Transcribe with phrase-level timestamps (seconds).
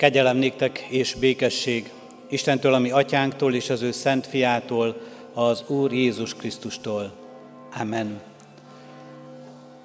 [0.00, 1.90] Kegyelem néktek és békesség
[2.28, 5.00] Istentől, ami atyánktól és az ő szent fiától,
[5.34, 7.12] az Úr Jézus Krisztustól.
[7.80, 8.20] Amen.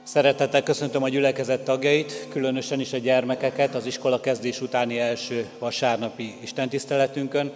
[0.03, 6.33] Szeretettel köszöntöm a gyülekezet tagjait, különösen is a gyermekeket az iskola kezdés utáni első vasárnapi
[6.41, 7.51] istentiszteletünkön.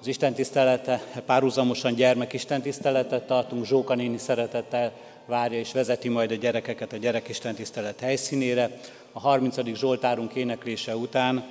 [0.00, 4.92] Az istentisztelete párhuzamosan gyermek istentiszteletet tartunk, Zsóka néni szeretettel
[5.26, 8.70] várja és vezeti majd a gyerekeket a gyerekistentisztelet helyszínére.
[9.12, 9.74] A 30.
[9.74, 11.44] Zsoltárunk éneklése után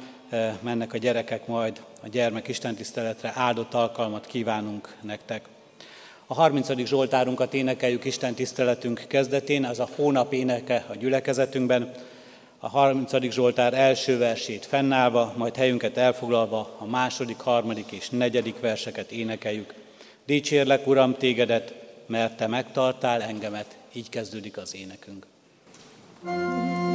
[0.60, 5.46] mennek a gyerekek majd a gyermek istentiszteletre, áldott alkalmat kívánunk nektek.
[6.28, 6.86] A 30.
[6.86, 11.92] Zsoltárunkat énekeljük Isten tiszteletünk kezdetén, az a hónap éneke a gyülekezetünkben.
[12.60, 13.32] A 30.
[13.32, 19.74] Zsoltár első versét fennállva, majd helyünket elfoglalva a második, harmadik és negyedik verseket énekeljük.
[20.26, 21.74] Dicsérlek, Uram, tégedet,
[22.06, 23.78] mert Te megtartál engemet.
[23.94, 25.26] Így kezdődik az énekünk.
[26.26, 26.95] thank you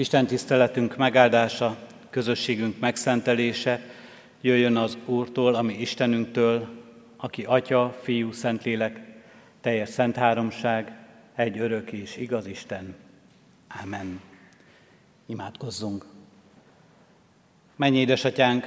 [0.00, 1.76] Isten tiszteletünk megáldása,
[2.10, 3.80] közösségünk megszentelése
[4.40, 6.68] jöjjön az Úrtól, ami Istenünktől,
[7.16, 9.00] aki Atya, Fiú, Szentlélek,
[9.60, 10.96] teljes szent háromság,
[11.34, 12.94] egy örök és igaz Isten.
[13.82, 14.20] Amen.
[15.26, 16.04] Imádkozzunk.
[17.76, 18.66] Mennyi édesatyánk,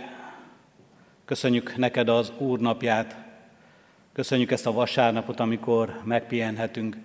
[1.26, 3.18] köszönjük neked az Úr napját,
[4.14, 6.98] köszönjük ezt a vasárnapot, amikor megpihenhetünk,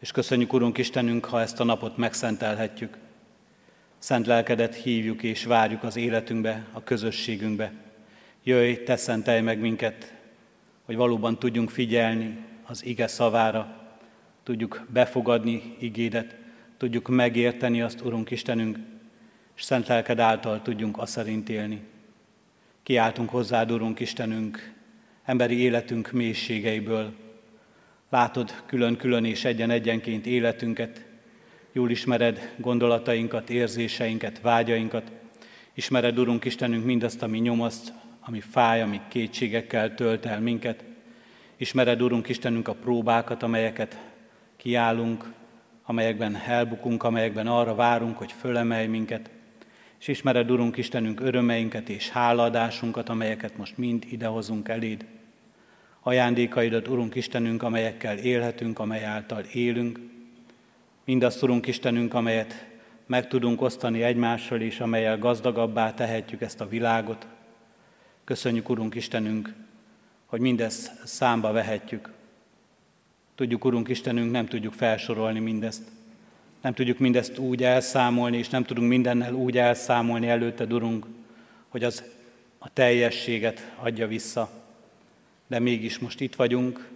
[0.00, 3.02] és köszönjük, Urunk Istenünk, ha ezt a napot megszentelhetjük.
[4.04, 7.72] Szent lelkedet hívjuk és várjuk az életünkbe, a közösségünkbe.
[8.42, 10.14] Jöjj, te szentelj meg minket,
[10.84, 13.88] hogy valóban tudjunk figyelni az ige szavára,
[14.42, 16.36] tudjuk befogadni igédet,
[16.76, 18.78] tudjuk megérteni azt, Urunk Istenünk,
[19.56, 21.82] és szent lelked által tudjunk azt szerint élni.
[22.82, 24.72] Kiáltunk hozzád, Urunk Istenünk,
[25.24, 27.12] emberi életünk mélységeiből.
[28.10, 31.03] Látod külön-külön és egyen-egyenként életünket,
[31.74, 35.12] jól ismered gondolatainkat, érzéseinket, vágyainkat,
[35.74, 40.84] ismered, Urunk Istenünk, mindazt, ami nyomaszt, ami fáj, ami kétségekkel tölt el minket.
[41.56, 43.98] Ismered, Urunk Istenünk, a próbákat, amelyeket
[44.56, 45.32] kiállunk,
[45.84, 49.30] amelyekben elbukunk, amelyekben arra várunk, hogy fölemelj minket.
[50.00, 55.04] És ismered, Urunk Istenünk, örömeinket és háladásunkat, amelyeket most mind idehozunk eléd.
[56.00, 60.12] Ajándékaidat, Urunk Istenünk, amelyekkel élhetünk, amely által élünk.
[61.04, 62.66] Mindazt, Urunk Istenünk, amelyet
[63.06, 67.26] meg tudunk osztani egymással, és amelyel gazdagabbá tehetjük ezt a világot.
[68.24, 69.54] Köszönjük, Urunk Istenünk,
[70.26, 72.12] hogy mindezt számba vehetjük.
[73.34, 75.82] Tudjuk, Urunk Istenünk, nem tudjuk felsorolni mindezt.
[76.60, 81.06] Nem tudjuk mindezt úgy elszámolni, és nem tudunk mindennel úgy elszámolni előtte, Urunk,
[81.68, 82.02] hogy az
[82.58, 84.50] a teljességet adja vissza.
[85.46, 86.88] De mégis most itt vagyunk,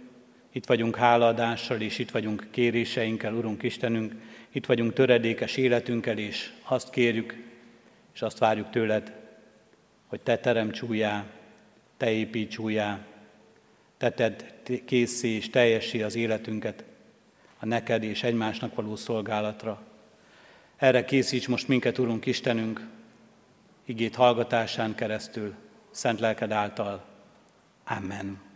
[0.51, 4.13] itt vagyunk hálaadással, és itt vagyunk kéréseinkkel, Urunk Istenünk,
[4.51, 7.35] itt vagyunk töredékes életünkkel, és azt kérjük,
[8.13, 9.13] és azt várjuk tőled,
[10.07, 11.25] hogy Te teremts újjá,
[11.97, 13.05] Te építs újjá,
[13.97, 14.41] Te tedd
[14.85, 16.83] készé és teljessé az életünket
[17.59, 19.81] a neked és egymásnak való szolgálatra.
[20.75, 22.87] Erre készíts most minket, Urunk Istenünk,
[23.85, 25.53] igét hallgatásán keresztül,
[25.91, 27.05] szent lelked által.
[27.83, 28.48] Amen.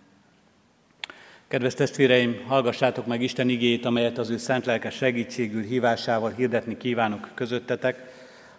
[1.53, 7.29] Kedves testvéreim, hallgassátok meg Isten igét, amelyet az ő szent lelkes segítségül hívásával hirdetni kívánok
[7.33, 7.97] közöttetek,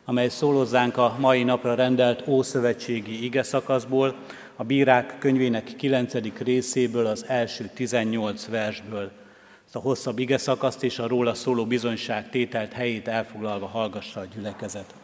[0.05, 4.15] amely szólózzánk a mai napra rendelt Ószövetségi ige szakaszból,
[4.57, 6.15] a Bírák könyvének 9.
[6.39, 9.11] részéből, az első 18 versből.
[9.65, 14.27] Ezt a hosszabb ige szakaszt és a róla szóló bizonyság tételt helyét elfoglalva hallgassa a
[14.35, 14.95] gyülekezet.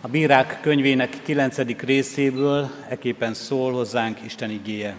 [0.00, 1.80] A Bírák könyvének 9.
[1.80, 4.96] részéből eképpen szól hozzánk Isten igéje.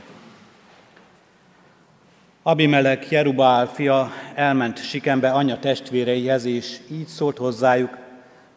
[2.44, 7.98] Abimelek, Jerubál fia elment Sikembe anya testvéreihez, és így szólt hozzájuk,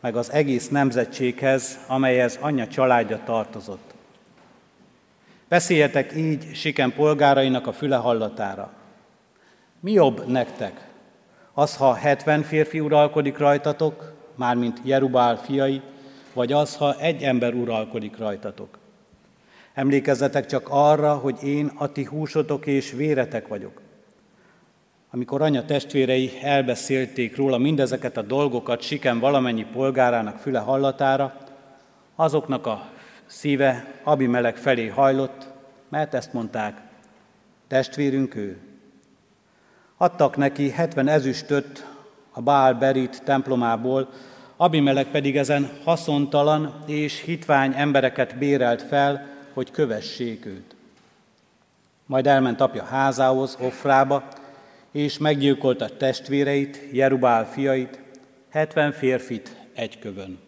[0.00, 3.94] meg az egész nemzetséghez, amelyhez anyja családja tartozott.
[5.48, 8.72] Beszéljetek így Sikem polgárainak a füle hallatára.
[9.80, 10.86] Mi jobb nektek?
[11.52, 15.82] Az, ha hetven férfi uralkodik rajtatok, mármint Jerubál fiai,
[16.32, 18.78] vagy az, ha egy ember uralkodik rajtatok.
[19.74, 23.80] Emlékezzetek csak arra, hogy én a ti húsotok és véretek vagyok.
[25.10, 31.36] Amikor anya testvérei elbeszélték róla mindezeket a dolgokat Sikem valamennyi polgárának füle hallatára,
[32.14, 32.88] azoknak a
[33.26, 35.48] szíve Abimelek felé hajlott,
[35.88, 36.80] mert ezt mondták,
[37.68, 38.58] testvérünk ő.
[39.96, 41.86] Adtak neki 70 ezüstöt
[42.30, 44.08] a Bál Berit templomából,
[44.62, 50.74] Abimelek pedig ezen haszontalan és hitvány embereket bérelt fel, hogy kövessék őt.
[52.06, 54.28] Majd elment apja házához, Offrába,
[54.92, 57.98] és meggyilkolta testvéreit, Jerubál fiait,
[58.50, 60.38] hetven férfit egy kövön.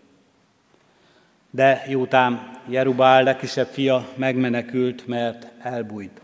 [1.50, 6.21] De Jótám, Jerubál legkisebb fia megmenekült, mert elbújt.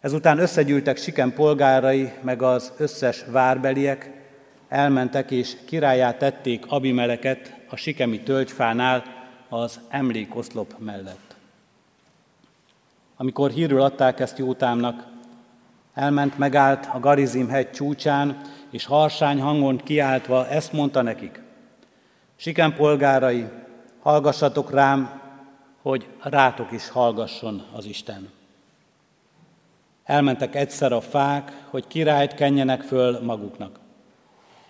[0.00, 4.21] Ezután összegyűltek Sikem polgárai, meg az összes várbeliek,
[4.72, 9.04] elmentek és királyát tették Abimeleket a Sikemi tölgyfánál
[9.48, 11.36] az emlékoszlop mellett.
[13.16, 15.06] Amikor hírül adták ezt Jótámnak,
[15.94, 21.40] elment, megállt a Garizim hegy csúcsán, és harsány hangon kiáltva ezt mondta nekik.
[22.36, 23.46] Sikem polgárai,
[24.02, 25.20] hallgassatok rám,
[25.82, 28.30] hogy rátok is hallgasson az Isten.
[30.04, 33.80] Elmentek egyszer a fák, hogy királyt kenjenek föl maguknak.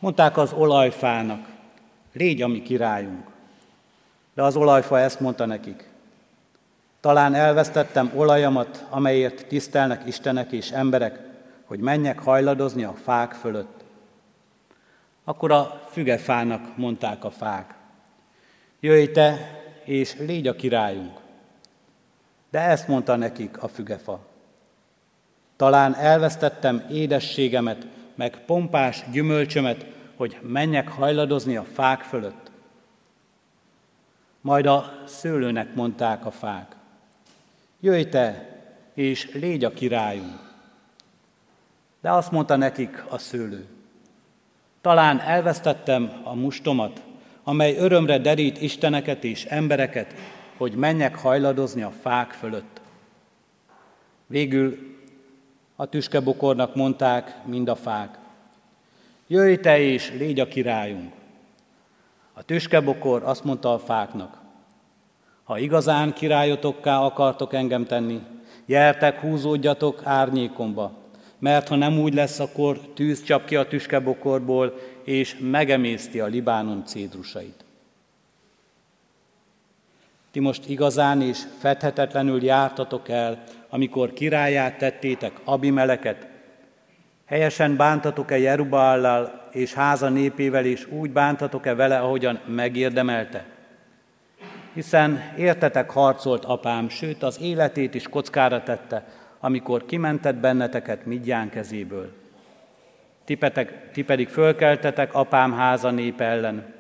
[0.03, 1.49] Mondták az olajfának,
[2.13, 3.27] légy a mi királyunk.
[4.35, 5.89] De az olajfa ezt mondta nekik,
[7.01, 11.19] talán elvesztettem olajamat, amelyért tisztelnek Istenek és emberek,
[11.65, 13.85] hogy menjek hajladozni a fák fölött.
[15.25, 17.75] Akkor a fügefának mondták a fák,
[18.81, 21.19] jöjj te, és légy a királyunk.
[22.51, 24.21] De ezt mondta nekik a fügefa.
[25.57, 32.51] Talán elvesztettem édességemet, meg pompás gyümölcsömet, hogy menjek hajladozni a fák fölött.
[34.41, 36.77] Majd a szőlőnek mondták a fák.
[37.81, 38.53] Jöjj te,
[38.95, 40.51] és légy a királyunk.
[42.01, 43.67] De azt mondta nekik a szőlő.
[44.81, 47.03] Talán elvesztettem a mustomat,
[47.43, 50.15] amely örömre derít isteneket és embereket,
[50.57, 52.81] hogy menjek hajladozni a fák fölött.
[54.27, 54.79] Végül
[55.83, 58.19] a tüskebokornak mondták mind a fák.
[59.27, 61.13] Jöjj te és légy a királyunk.
[62.33, 64.39] A tüskebokor azt mondta a fáknak,
[65.45, 68.21] ha igazán királyotokká akartok engem tenni,
[68.67, 70.93] jertek, húzódjatok árnyékomba,
[71.39, 74.75] mert ha nem úgy lesz, akkor tűz csap ki a tüskebokorból,
[75.05, 77.65] és megemészti a Libánon cédrusait.
[80.31, 83.43] Ti most igazán és fedhetetlenül jártatok el,
[83.75, 86.27] amikor királyát tettétek Abimeleket,
[87.27, 93.45] helyesen bántatok-e Jerubaallal és háza népével, és úgy bántatok-e vele, ahogyan megérdemelte?
[94.75, 99.05] Hiszen értetek harcolt apám, sőt az életét is kockára tette,
[99.41, 102.13] amikor kimentett benneteket Midján kezéből.
[103.25, 106.75] Ti, petek, ti pedig fölkeltetek apám háza nép ellen.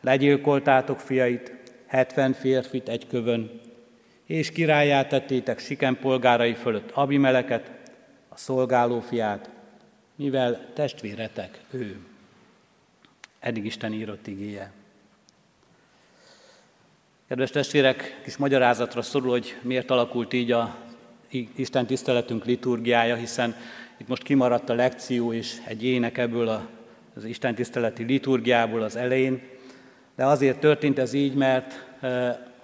[0.00, 1.52] Legyilkoltátok fiait,
[1.86, 3.60] hetven férfit egy kövön,
[4.30, 7.70] és királyát tettétek Sikem polgárai fölött Abimeleket,
[8.28, 9.50] a szolgáló fiát,
[10.14, 11.98] mivel testvéretek ő.
[13.40, 14.72] Eddig Isten írott igéje.
[17.28, 20.76] Kedves testvérek, kis magyarázatra szorul, hogy miért alakult így a
[21.56, 23.54] Isten tiszteletünk liturgiája, hiszen
[23.96, 26.48] itt most kimaradt a lekció és egy ének ebből
[27.14, 29.42] az Isten tiszteleti liturgiából az elején,
[30.16, 31.88] de azért történt ez így, mert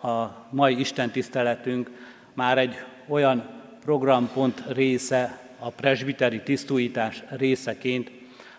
[0.02, 1.90] a mai Isten tiszteletünk
[2.34, 2.74] már egy
[3.08, 3.48] olyan
[3.84, 8.10] programpont része, a presbiteri tisztújítás részeként,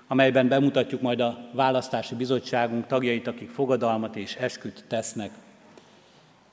[0.08, 5.32] amelyben bemutatjuk majd a választási bizottságunk tagjait, akik fogadalmat és esküt tesznek.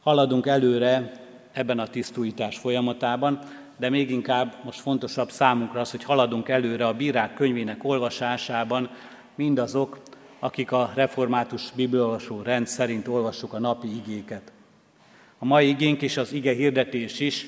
[0.03, 1.13] Haladunk előre
[1.53, 3.39] ebben a tisztújítás folyamatában,
[3.77, 8.91] de még inkább most fontosabb számunkra az, hogy haladunk előre a bírák könyvének olvasásában,
[9.35, 9.99] mindazok,
[10.39, 14.54] akik a református bibliolvasó rend szerint olvassuk a napi igéket.
[15.45, 17.47] A mai igénk és az ige hirdetés is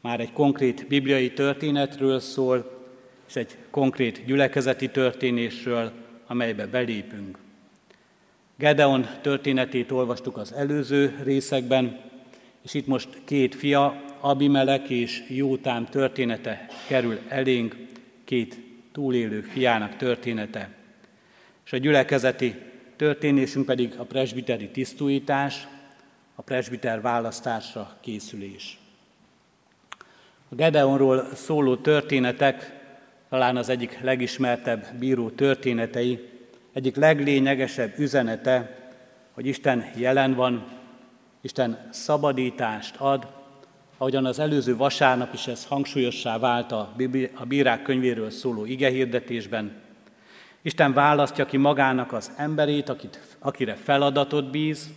[0.00, 2.84] már egy konkrét bibliai történetről szól,
[3.28, 5.92] és egy konkrét gyülekezeti történésről,
[6.26, 7.38] amelybe belépünk.
[8.58, 12.00] Gedeon történetét olvastuk az előző részekben,
[12.62, 17.76] és itt most két fia, Abimelek és Jótám története kerül elénk,
[18.24, 18.58] két
[18.92, 20.70] túlélő fiának története.
[21.64, 22.54] És a gyülekezeti
[22.96, 25.66] történésünk pedig a presbiteri tisztújítás,
[26.42, 28.78] presbiter választásra készülés.
[30.48, 32.72] A Gedeonról szóló történetek
[33.28, 36.28] talán az egyik legismertebb bíró történetei,
[36.72, 38.84] egyik leglényegesebb üzenete,
[39.32, 40.64] hogy Isten jelen van,
[41.40, 43.26] Isten szabadítást ad,
[43.96, 46.94] ahogyan az előző vasárnap is ez hangsúlyossá vált a
[47.48, 49.72] bírák könyvéről szóló igehirdetésben.
[50.62, 54.90] Isten választja ki magának az emberét, akit, akire feladatot bíz,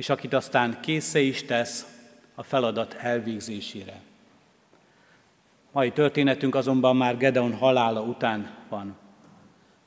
[0.00, 1.86] és akit aztán késze is tesz
[2.34, 4.00] a feladat elvégzésére.
[5.72, 8.96] Mai történetünk azonban már Gedeon halála után van.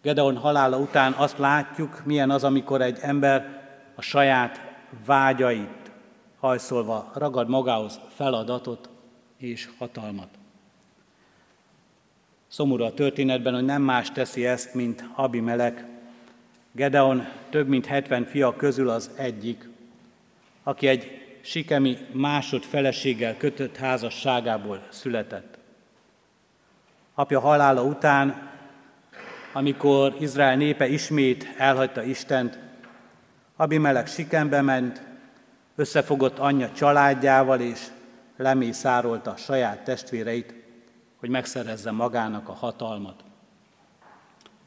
[0.02, 3.62] Gedeon halála után azt látjuk, milyen az, amikor egy ember
[3.96, 4.62] a saját
[5.06, 5.92] vágyait
[6.40, 8.90] hajszolva ragad magához feladatot
[9.38, 10.30] és hatalmat.
[12.48, 15.86] Szomorú a történetben, hogy nem más teszi ezt, mint Abimelek.
[16.72, 19.72] Gedeon több mint 70 fia közül az egyik,
[20.64, 25.58] aki egy sikemi másod feleséggel kötött házasságából született.
[27.14, 28.52] Apja halála után,
[29.54, 32.60] amikor Izrael népe ismét elhagyta Istent,
[33.56, 35.02] Abimelek Sikembe ment,
[35.76, 37.80] összefogott anyja családjával, és
[38.38, 40.54] lemészárolta saját testvéreit,
[41.20, 43.24] hogy megszerezze magának a hatalmat.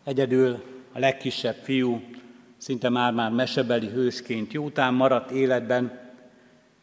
[0.05, 2.03] Egyedül a legkisebb fiú
[2.57, 5.99] szinte már-már mesebeli hősként jótán maradt életben,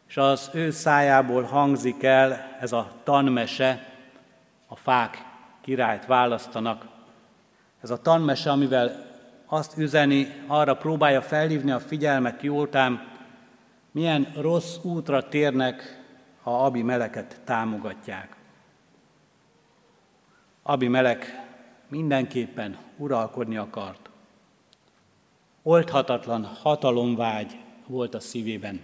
[0.08, 3.92] és az ő szájából hangzik el ez a tanmese,
[4.66, 5.24] a fák
[5.60, 6.86] királyt választanak.
[7.82, 9.06] Ez a tanmese, amivel
[9.46, 13.06] azt üzeni, arra próbálja felhívni a figyelmet jótán,
[13.90, 16.02] milyen rossz útra térnek,
[16.42, 18.36] ha Abi Meleket támogatják.
[20.62, 21.40] Abi Melek
[21.88, 24.03] mindenképpen uralkodni akart.
[25.66, 27.56] Oldhatatlan hatalomvágy
[27.86, 28.80] volt a szívében,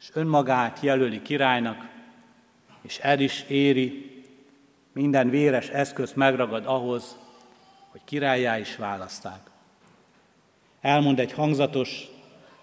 [0.00, 1.88] és önmagát jelöli királynak,
[2.82, 4.10] és el is éri,
[4.92, 7.16] minden véres eszköz megragad ahhoz,
[7.90, 9.40] hogy királyá is választák.
[10.80, 12.06] Elmond egy hangzatos,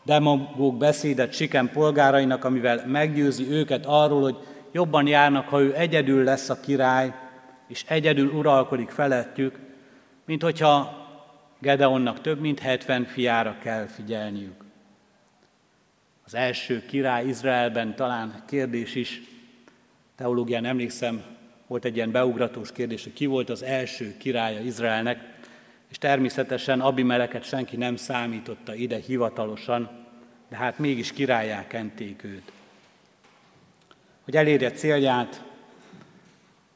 [0.03, 4.38] demagóg beszédet Siken polgárainak, amivel meggyőzi őket arról, hogy
[4.71, 7.13] jobban járnak, ha ő egyedül lesz a király,
[7.67, 9.59] és egyedül uralkodik felettük,
[10.25, 11.02] mint hogyha
[11.63, 14.63] Gedeonnak több mint 70 fiára kell figyelniük.
[16.25, 19.22] Az első király Izraelben talán kérdés is,
[20.15, 21.24] teológián emlékszem,
[21.67, 25.20] volt egy ilyen beugratós kérdés, hogy ki volt az első királya Izraelnek,
[25.89, 29.89] és természetesen Abimeleket senki nem számította ide hivatalosan,
[30.50, 32.51] de hát mégis királyá kenték őt.
[34.24, 35.43] Hogy elérje célját,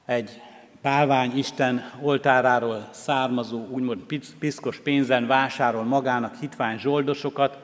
[0.05, 0.41] egy
[0.87, 4.01] pálvány Isten oltáráról származó, úgymond
[4.39, 7.57] piszkos pénzen vásárol magának hitvány zsoldosokat,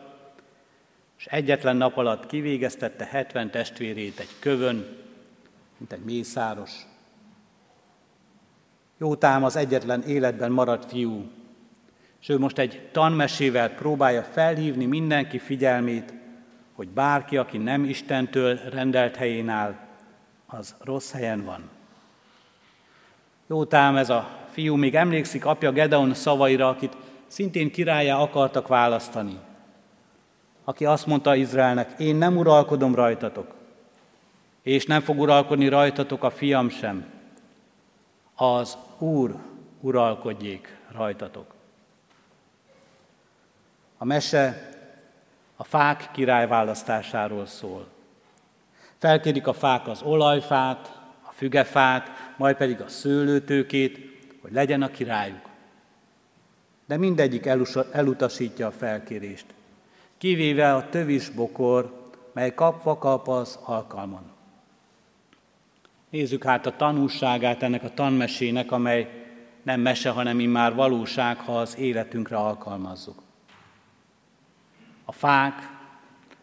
[1.17, 4.85] és egyetlen nap alatt kivégeztette 70 testvérét egy kövön,
[5.77, 6.71] mint egy mészáros.
[8.97, 11.31] Jótám az egyetlen életben maradt fiú,
[12.21, 16.13] és ő most egy tanmesével próbálja felhívni mindenki figyelmét,
[16.73, 19.75] hogy bárki, aki nem Istentől rendelt helyén áll,
[20.45, 21.72] az rossz helyen van.
[23.47, 29.39] Jótám ez a fiú még emlékszik apja Gedeon szavaira, akit szintén királyá akartak választani.
[30.63, 33.53] Aki azt mondta Izraelnek, én nem uralkodom rajtatok,
[34.61, 37.05] és nem fog uralkodni rajtatok a fiam sem.
[38.35, 39.35] Az Úr
[39.79, 41.53] uralkodjék rajtatok.
[43.97, 44.69] A mese
[45.55, 47.87] a fák királyválasztásáról szól.
[48.97, 50.92] Felkérik a fák az olajfát,
[51.35, 53.99] fügefát, majd pedig a szőlőtőkét,
[54.41, 55.49] hogy legyen a királyuk.
[56.85, 57.45] De mindegyik
[57.91, 59.45] elutasítja a felkérést,
[60.17, 64.31] kivéve a tövis bokor, mely kapva kap az alkalmon.
[66.09, 69.09] Nézzük hát a tanúságát ennek a tanmesének, amely
[69.63, 73.21] nem mese, hanem immár valóság, ha az életünkre alkalmazzuk.
[75.05, 75.69] A fák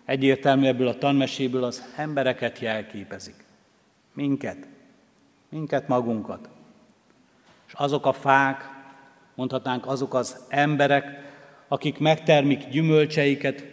[0.04, 3.44] egyértelmű ebből a tanmeséből az embereket jelképezik.
[4.12, 4.66] Minket,
[5.50, 6.48] minket magunkat.
[7.66, 8.70] És azok a fák,
[9.34, 11.04] mondhatnánk azok az emberek,
[11.68, 13.64] akik megtermik gyümölcseiket,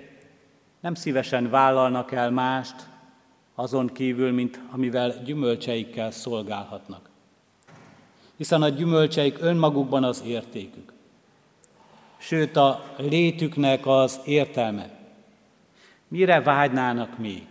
[0.80, 2.88] nem szívesen vállalnak el mást,
[3.56, 7.10] azon kívül, mint amivel gyümölcseikkel szolgálhatnak.
[8.36, 10.96] Hiszen a gyümölcseik önmagukban az értékük
[12.18, 14.90] sőt a létüknek az értelme.
[16.08, 17.48] Mire vágynának még?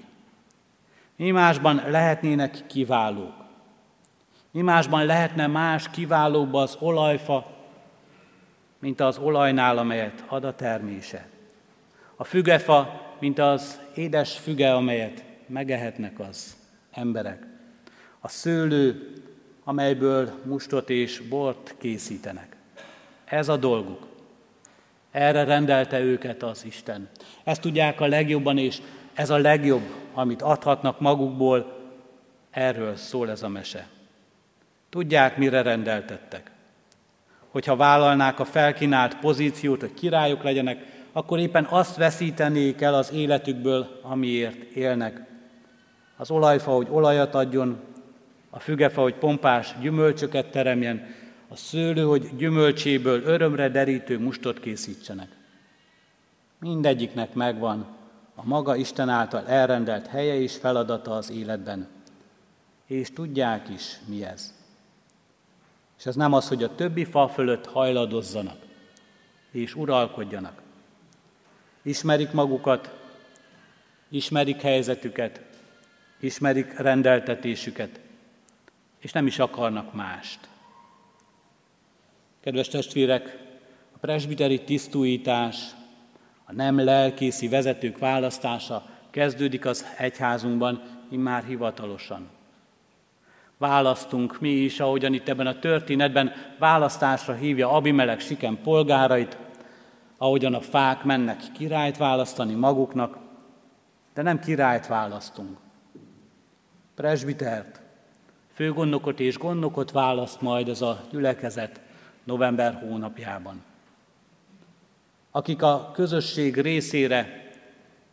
[1.16, 3.35] Mi másban lehetnének kiválók?
[4.56, 7.46] Mi másban lehetne más kiválóbb az olajfa,
[8.78, 11.28] mint az olajnál, amelyet ad a termése?
[12.14, 16.56] A fügefa, mint az édes füge, amelyet megehetnek az
[16.92, 17.46] emberek.
[18.20, 19.12] A szőlő,
[19.64, 22.56] amelyből mustot és bort készítenek.
[23.24, 24.06] Ez a dolguk.
[25.10, 27.08] Erre rendelte őket az Isten.
[27.44, 28.78] Ezt tudják a legjobban, és
[29.14, 31.78] ez a legjobb, amit adhatnak magukból,
[32.50, 33.94] erről szól ez a mese.
[34.96, 36.50] Tudják, mire rendeltettek.
[37.48, 44.00] Hogyha vállalnák a felkínált pozíciót, hogy királyok legyenek, akkor éppen azt veszítenék el az életükből,
[44.02, 45.20] amiért élnek.
[46.16, 47.80] Az olajfa, hogy olajat adjon,
[48.50, 51.06] a fügefa, hogy pompás gyümölcsöket teremjen,
[51.48, 55.28] a szőlő, hogy gyümölcséből örömre derítő mustot készítsenek.
[56.60, 57.86] Mindegyiknek megvan
[58.34, 61.88] a maga Isten által elrendelt helye és feladata az életben.
[62.86, 64.55] És tudják is, mi ez.
[65.98, 68.56] És ez nem az, hogy a többi fa fölött hajladozzanak
[69.50, 70.62] és uralkodjanak.
[71.82, 72.94] Ismerik magukat,
[74.08, 75.40] ismerik helyzetüket,
[76.20, 78.00] ismerik rendeltetésüket,
[78.98, 80.48] és nem is akarnak mást.
[82.40, 83.44] Kedves testvérek,
[83.92, 85.56] a presbiteri tisztújítás,
[86.44, 92.35] a nem lelkészi vezetők választása kezdődik az egyházunkban immár hivatalosan.
[93.58, 99.38] Választunk mi is, ahogyan itt ebben a történetben választásra hívja Abimelek siken polgárait,
[100.16, 103.18] ahogyan a fák mennek királyt választani maguknak,
[104.14, 105.56] de nem királyt választunk.
[106.94, 107.80] Presbitert,
[108.54, 111.80] főgondnokot és gondnokot választ majd ez a gyülekezet
[112.24, 113.62] november hónapjában.
[115.30, 117.50] Akik a közösség részére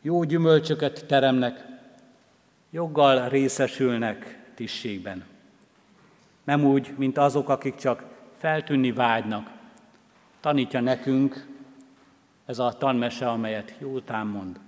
[0.01, 1.65] jó gyümölcsöket teremnek,
[2.69, 5.32] joggal részesülnek tisztségben.
[6.43, 8.03] Nem úgy, mint azok, akik csak
[8.37, 9.49] feltűnni vágynak.
[10.39, 11.47] Tanítja nekünk
[12.45, 14.59] ez a tanmese, amelyet Jótán mond.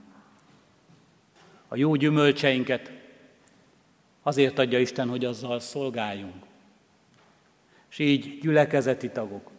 [1.68, 2.92] A jó gyümölcseinket
[4.24, 6.46] azért adja Isten, hogy azzal szolgáljunk.
[7.90, 9.52] És így gyülekezeti tagok,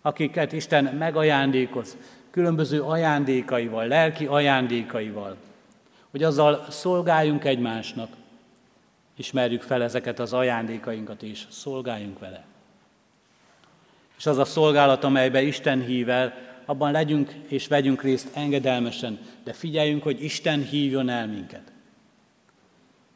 [0.00, 1.96] akiket Isten megajándékoz,
[2.30, 5.36] különböző ajándékaival, lelki ajándékaival,
[6.10, 8.08] hogy azzal szolgáljunk egymásnak,
[9.16, 12.44] ismerjük fel ezeket az ajándékainkat, és szolgáljunk vele.
[14.16, 19.52] És az a szolgálat, amelybe Isten hív el, abban legyünk és vegyünk részt engedelmesen, de
[19.52, 21.72] figyeljünk, hogy Isten hívjon el minket.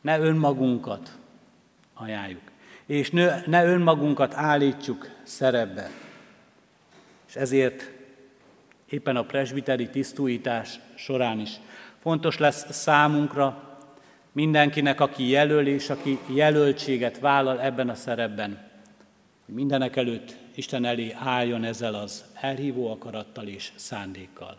[0.00, 1.18] Ne önmagunkat
[1.94, 2.50] ajánljuk,
[2.86, 3.10] és
[3.46, 5.90] ne önmagunkat állítsuk szerepbe.
[7.28, 7.90] És ezért
[8.88, 11.50] éppen a presbiteri tisztújítás során is
[12.00, 13.69] fontos lesz számunkra,
[14.32, 18.58] mindenkinek, aki jelöl és aki jelöltséget vállal ebben a szerepben,
[19.46, 24.58] hogy mindenek előtt Isten elé álljon ezzel az elhívó akarattal és szándékkal.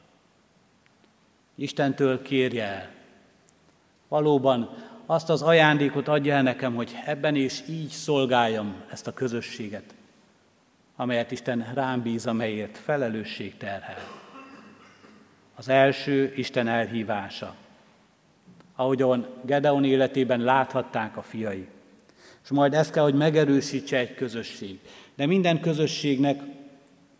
[1.55, 2.89] Istentől kérje el.
[4.07, 4.69] Valóban
[5.05, 9.93] azt az ajándékot adja el nekem, hogy ebben és így szolgáljam ezt a közösséget,
[10.95, 14.19] amelyet Isten rám bíz, amelyért felelősség terhel.
[15.55, 17.55] Az első Isten elhívása,
[18.75, 21.67] ahogyan Gedeon életében láthatták a fiai.
[22.43, 24.79] És majd ezt kell, hogy megerősítse egy közösség.
[25.15, 26.41] De minden közösségnek,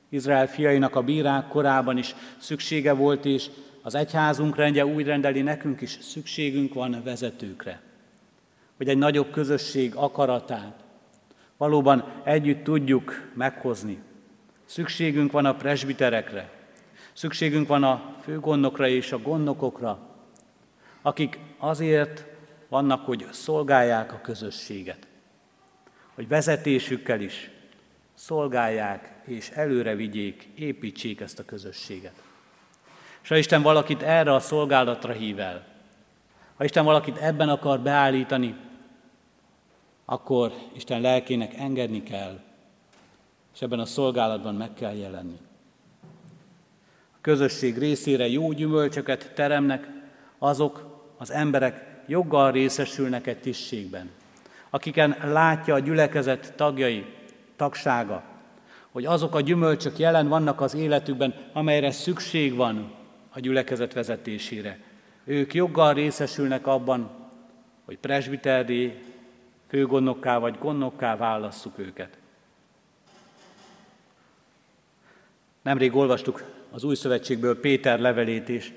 [0.09, 3.49] Izrael fiainak a bírák korában is szüksége volt, és
[3.81, 7.81] az egyházunk rendje úgy rendeli, nekünk is szükségünk van vezetőkre.
[8.77, 10.81] Hogy egy nagyobb közösség akaratát
[11.61, 14.01] valóban együtt tudjuk meghozni.
[14.65, 16.49] Szükségünk van a presbiterekre,
[17.13, 19.99] szükségünk van a főgondnokra és a gondnokokra,
[21.01, 22.25] akik azért
[22.67, 25.07] vannak, hogy szolgálják a közösséget,
[26.13, 27.51] hogy vezetésükkel is
[28.13, 32.23] szolgálják és előre vigyék, építsék ezt a közösséget.
[33.21, 35.65] És ha Isten valakit erre a szolgálatra hív el,
[36.55, 38.55] ha Isten valakit ebben akar beállítani,
[40.05, 42.39] akkor Isten lelkének engedni kell,
[43.53, 45.37] és ebben a szolgálatban meg kell jelenni.
[47.13, 49.87] A közösség részére jó gyümölcsöket teremnek
[50.37, 50.90] azok
[51.21, 54.09] az emberek, joggal részesülnek egy tisztségben,
[54.69, 57.05] akiken látja a gyülekezet tagjai,
[57.55, 58.23] tagsága,
[58.91, 62.91] hogy azok a gyümölcsök jelen vannak az életükben, amelyre szükség van
[63.29, 64.79] a gyülekezet vezetésére.
[65.23, 67.09] Ők joggal részesülnek abban,
[67.85, 68.99] hogy presbiteri
[69.67, 72.17] főgondnokká vagy gondnokká válasszuk őket.
[75.61, 78.73] Nemrég olvastuk az Új Szövetségből Péter levelét is,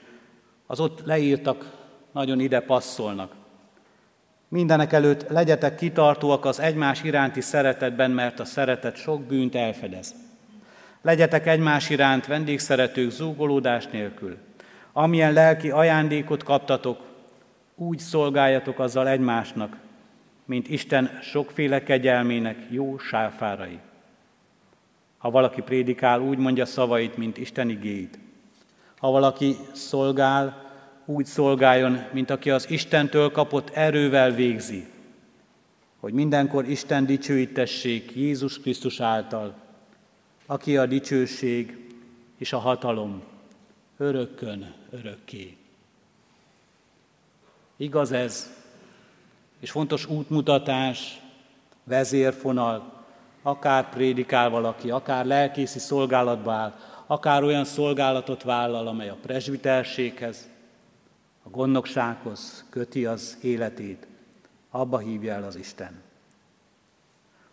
[0.66, 1.82] az ott leírtak
[2.14, 3.32] nagyon ide passzolnak.
[4.48, 10.14] Mindenek előtt legyetek kitartóak az egymás iránti szeretetben, mert a szeretet sok bűnt elfedez.
[11.02, 14.36] Legyetek egymás iránt vendégszeretők zúgolódás nélkül.
[14.92, 17.00] Amilyen lelki ajándékot kaptatok,
[17.76, 19.76] úgy szolgáljatok azzal egymásnak,
[20.44, 23.78] mint Isten sokféle kegyelmének jó sáfárai.
[25.18, 28.18] Ha valaki prédikál, úgy mondja szavait, mint Isten igéit.
[28.98, 30.63] Ha valaki szolgál,
[31.04, 34.86] úgy szolgáljon, mint aki az Istentől kapott erővel végzi,
[36.00, 39.54] hogy mindenkor Isten dicsőítessék Jézus Krisztus által,
[40.46, 41.88] aki a dicsőség
[42.38, 43.22] és a hatalom
[43.96, 45.56] örökkön örökké.
[47.76, 48.52] Igaz ez,
[49.60, 51.20] és fontos útmutatás,
[51.84, 53.04] vezérfonal,
[53.42, 60.48] akár prédikál valaki, akár lelkészi szolgálatba áll, akár olyan szolgálatot vállal, amely a presbiterséghez,
[61.46, 64.06] a gondnoksághoz köti az életét,
[64.70, 66.02] abba hívja el az Isten.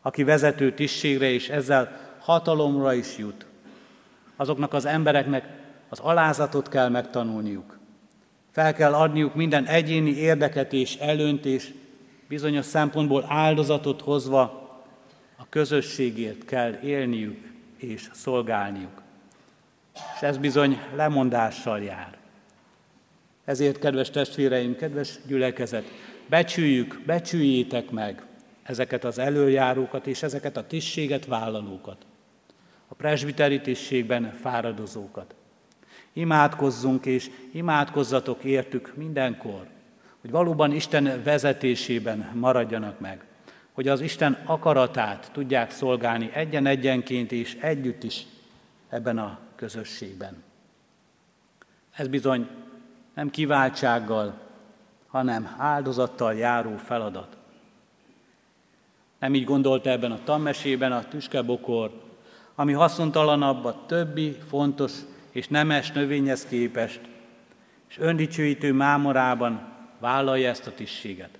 [0.01, 3.45] Aki vezető tisztségre és ezzel hatalomra is jut,
[4.35, 7.79] azoknak az embereknek az alázatot kell megtanulniuk.
[8.51, 11.73] Fel kell adniuk minden egyéni érdeket és előnt, és
[12.27, 14.41] bizonyos szempontból áldozatot hozva
[15.37, 19.01] a közösségért kell élniük és szolgálniuk.
[20.15, 22.20] És ez bizony lemondással jár.
[23.51, 25.83] Ezért, kedves testvéreim, kedves gyülekezet,
[26.29, 28.23] becsüljük, becsüljétek meg
[28.63, 32.05] ezeket az előjárókat és ezeket a tisztséget vállalókat,
[32.87, 35.35] a presbiteri tisztségben fáradozókat.
[36.13, 39.67] Imádkozzunk és imádkozzatok értük mindenkor,
[40.21, 43.23] hogy valóban Isten vezetésében maradjanak meg,
[43.71, 48.25] hogy az Isten akaratát tudják szolgálni egyen-egyenként és együtt is
[48.89, 50.43] ebben a közösségben.
[51.95, 52.47] Ez bizony
[53.21, 54.33] nem kiváltsággal,
[55.07, 57.37] hanem áldozattal járó feladat.
[59.19, 61.91] Nem így gondolta ebben a tanmesében a tüskebokor,
[62.55, 64.91] ami haszontalanabb a többi fontos
[65.31, 66.99] és nemes növényhez képest,
[67.89, 71.39] és öndicsőítő mámorában vállalja ezt a tisztséget.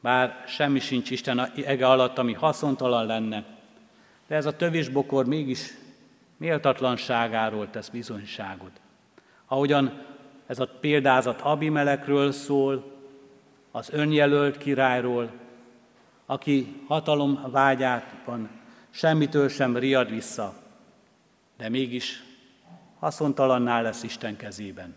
[0.00, 3.44] Bár semmi sincs Isten ege alatt, ami haszontalan lenne,
[4.26, 5.74] de ez a tövisbokor mégis
[6.36, 8.82] méltatlanságáról tesz bizonyságot.
[9.54, 10.02] Ahogyan
[10.46, 12.92] ez a példázat Abimelekről szól,
[13.70, 15.30] az önjelölt királyról,
[16.26, 18.48] aki hatalom vágyában
[18.90, 20.54] semmitől sem riad vissza,
[21.56, 22.22] de mégis
[22.98, 24.94] haszontalanná lesz Isten kezében.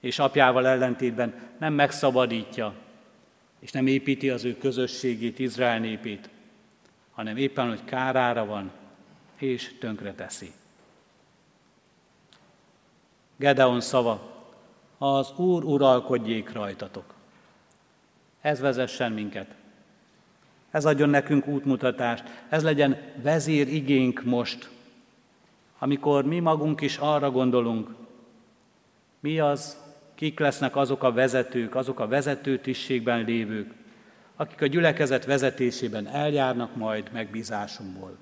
[0.00, 2.74] És apjával ellentétben nem megszabadítja,
[3.60, 6.28] és nem építi az ő közösségét, Izrael népét,
[7.12, 8.70] hanem éppen, hogy kárára van,
[9.38, 10.52] és tönkre teszi.
[13.42, 14.20] Gedeon szava,
[14.98, 17.14] az Úr uralkodjék rajtatok.
[18.40, 19.46] Ez vezessen minket.
[20.70, 24.70] Ez adjon nekünk útmutatást, ez legyen vezér igénk most,
[25.78, 27.94] amikor mi magunk is arra gondolunk,
[29.20, 29.76] mi az,
[30.14, 33.72] kik lesznek azok a vezetők, azok a vezető tisztségben lévők,
[34.36, 38.16] akik a gyülekezet vezetésében eljárnak majd megbízásomból.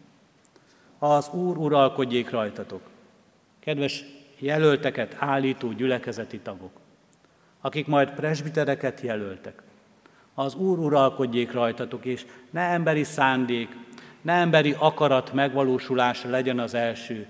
[0.98, 2.82] Az Úr uralkodjék rajtatok.
[3.58, 4.04] Kedves
[4.40, 6.80] jelölteket állító gyülekezeti tagok,
[7.60, 9.62] akik majd presbitereket jelöltek.
[10.34, 13.76] Az Úr uralkodjék rajtatok, és ne emberi szándék,
[14.20, 17.26] ne emberi akarat megvalósulása legyen az első,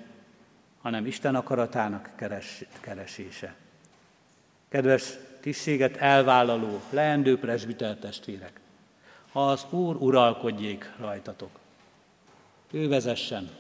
[0.83, 3.55] hanem Isten akaratának keres, keresése.
[4.69, 8.61] Kedves tisztséget elvállaló, leendő presbiter testvérek,
[9.33, 11.51] az Úr uralkodjék rajtatok.
[12.71, 13.51] Ő vezessen,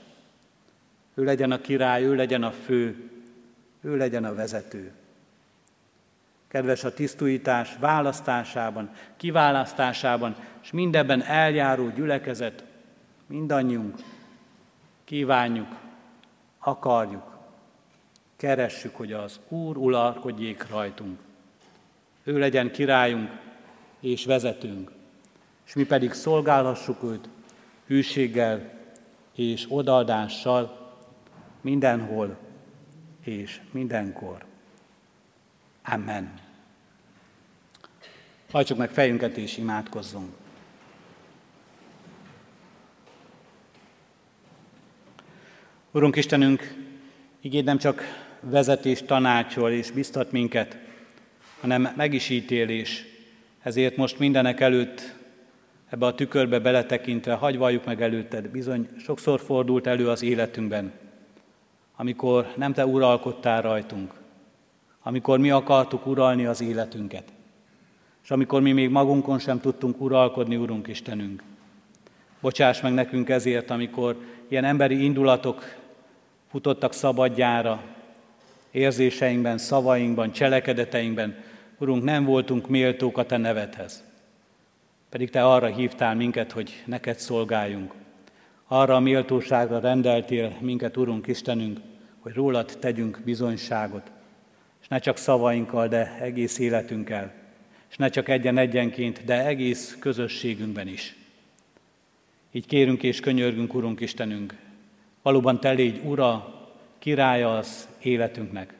[1.14, 3.10] ő legyen a király, ő legyen a fő,
[3.81, 4.93] ő legyen a vezető.
[6.49, 12.64] Kedves a tisztújítás választásában, kiválasztásában, és mindebben eljáró gyülekezet,
[13.27, 13.97] mindannyiunk
[15.05, 15.69] kívánjuk,
[16.59, 17.38] akarjuk,
[18.37, 21.19] keressük, hogy az Úr uralkodjék rajtunk.
[22.25, 23.31] Ő legyen királyunk
[24.01, 24.90] és vezetőnk,
[25.66, 27.29] és mi pedig szolgálhassuk őt
[27.87, 28.71] hűséggel
[29.35, 30.95] és odaadással
[31.61, 32.37] mindenhol
[33.24, 34.44] és mindenkor.
[35.85, 36.38] Amen.
[38.50, 40.35] Hajtsuk meg fejünket és imádkozzunk.
[45.90, 46.74] Urunk Istenünk,
[47.40, 48.02] igéd nem csak
[48.40, 50.78] vezetés tanácsol és biztat minket,
[51.61, 53.04] hanem meg is ítél is.
[53.62, 55.14] Ezért most mindenek előtt
[55.88, 60.92] ebbe a tükörbe beletekintve, hagy valljuk meg előtted, bizony sokszor fordult elő az életünkben,
[62.00, 64.12] amikor nem te uralkodtál rajtunk,
[65.02, 67.24] amikor mi akartuk uralni az életünket,
[68.22, 71.42] és amikor mi még magunkon sem tudtunk uralkodni, Urunk Istenünk.
[72.40, 74.16] Bocsáss meg nekünk ezért, amikor
[74.48, 75.62] ilyen emberi indulatok
[76.50, 77.82] futottak szabadjára,
[78.70, 81.36] érzéseinkben, szavainkban, cselekedeteinkben,
[81.78, 84.02] Urunk, nem voltunk méltók a Te nevedhez.
[85.08, 87.92] Pedig Te arra hívtál minket, hogy neked szolgáljunk.
[88.66, 91.78] Arra a méltóságra rendeltél minket, Urunk Istenünk,
[92.20, 94.11] hogy rólad tegyünk bizonyságot,
[94.80, 97.33] és ne csak szavainkkal, de egész életünkkel,
[97.90, 101.16] és ne csak egyen-egyenként, de egész közösségünkben is.
[102.52, 104.54] Így kérünk és könyörgünk, Urunk Istenünk,
[105.22, 106.54] valóban Te légy Ura,
[106.98, 108.74] királya az életünknek.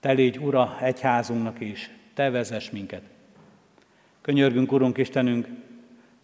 [0.00, 3.02] Te légy Ura egyházunknak is, Te vezess minket.
[4.20, 5.48] Könyörgünk, Urunk Istenünk,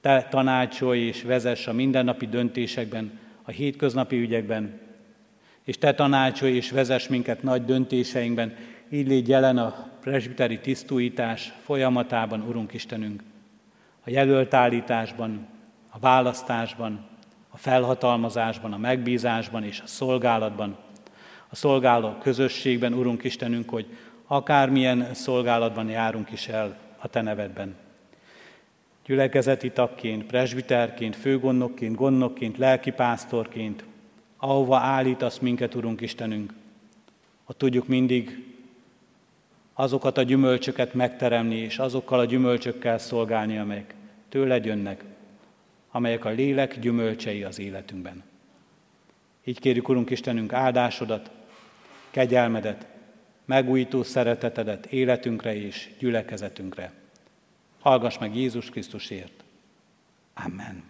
[0.01, 4.81] Te tanácsolj és vezess a mindennapi döntésekben, a hétköznapi ügyekben,
[5.71, 8.57] és Te tanácsolj és vezess minket nagy döntéseinkben,
[8.89, 13.23] így légy jelen a presbiteri tisztújítás folyamatában, Urunk Istenünk,
[14.05, 15.47] a jelölt állításban,
[15.91, 17.07] a választásban,
[17.49, 20.77] a felhatalmazásban, a megbízásban és a szolgálatban,
[21.49, 23.87] a szolgáló közösségben, Urunk Istenünk, hogy
[24.27, 27.75] akármilyen szolgálatban járunk is el a Te nevedben.
[29.07, 33.85] Gyülekezeti tagként, presbiterként, főgondnokként, gondnokként, lelkipásztorként,
[34.41, 36.53] ahova állítasz minket, Urunk Istenünk,
[37.47, 38.45] ott tudjuk mindig
[39.73, 43.95] azokat a gyümölcsöket megteremni, és azokkal a gyümölcsökkel szolgálni, amelyek
[44.29, 45.05] tőled jönnek,
[45.91, 48.23] amelyek a lélek gyümölcsei az életünkben.
[49.45, 51.31] Így kérjük, Urunk Istenünk, áldásodat,
[52.11, 52.87] kegyelmedet,
[53.45, 56.93] megújító szeretetedet életünkre és gyülekezetünkre.
[57.81, 59.45] Hallgass meg Jézus Krisztusért.
[60.35, 60.90] Amen.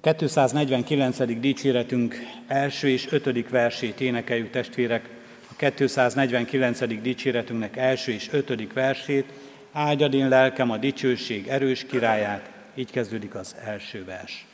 [0.00, 1.40] A 249.
[1.40, 2.14] dicséretünk
[2.46, 5.08] első és ötödik versét énekeljük testvérek.
[5.50, 7.00] A 249.
[7.02, 9.24] dicséretünknek első és ötödik versét.
[9.72, 12.50] Áldjad én lelkem a dicsőség erős királyát.
[12.74, 14.46] Így kezdődik az első vers.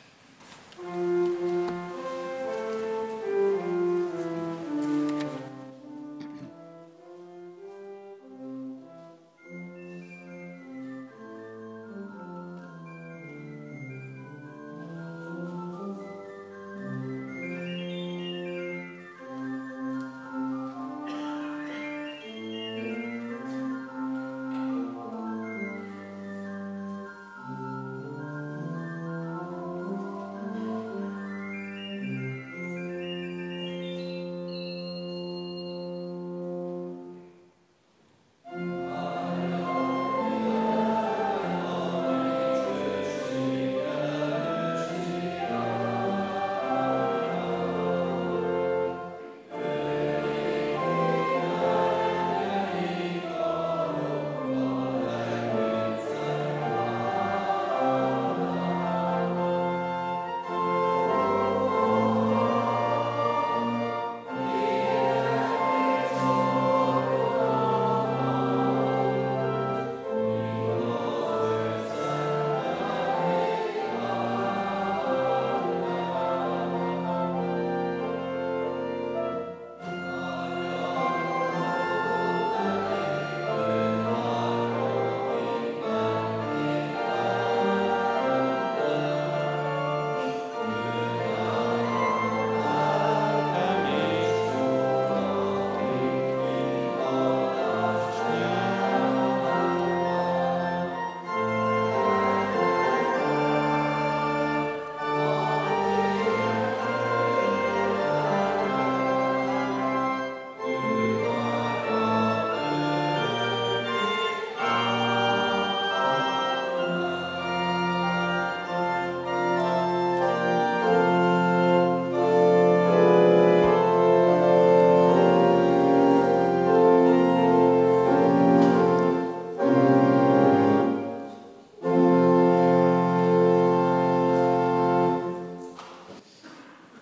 [0.81, 1.24] thank you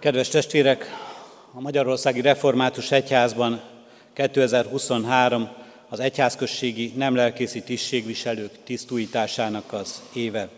[0.03, 0.85] Kedves testvérek,
[1.53, 3.61] a Magyarországi Református Egyházban
[4.13, 5.49] 2023
[5.89, 10.49] az egyházközségi nem lelkészi tisztségviselők tisztújításának az éve.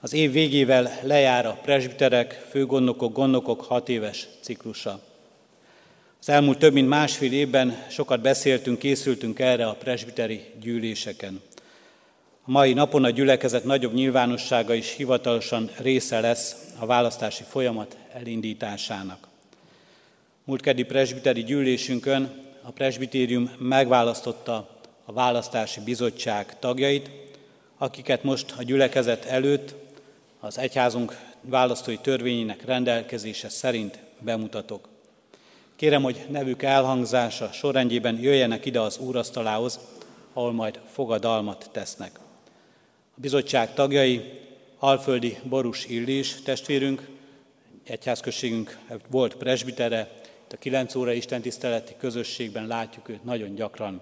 [0.00, 5.00] Az év végével lejár a presbiterek, főgondnokok, gondnokok hat éves ciklusa.
[6.20, 11.40] Az elmúlt több mint másfél évben sokat beszéltünk, készültünk erre a presbiteri gyűléseken.
[12.44, 19.28] A mai napon a gyülekezet nagyobb nyilvánossága is hivatalosan része lesz a választási folyamat elindításának.
[20.44, 27.10] Múltkeddi presbiteri gyűlésünkön a presbitérium megválasztotta a választási bizottság tagjait,
[27.78, 29.74] akiket most a gyülekezet előtt
[30.40, 34.88] az egyházunk választói törvényének rendelkezése szerint bemutatok.
[35.76, 39.80] Kérem, hogy nevük elhangzása sorrendjében jöjjenek ide az úrasztalához,
[40.32, 42.18] ahol majd fogadalmat tesznek.
[43.16, 44.38] A bizottság tagjai
[44.78, 47.08] Alföldi Borus Illés testvérünk,
[47.90, 48.78] egyházközségünk
[49.10, 50.08] volt presbitere,
[50.44, 54.00] itt a 9 óra istentiszteleti közösségben látjuk őt nagyon gyakran.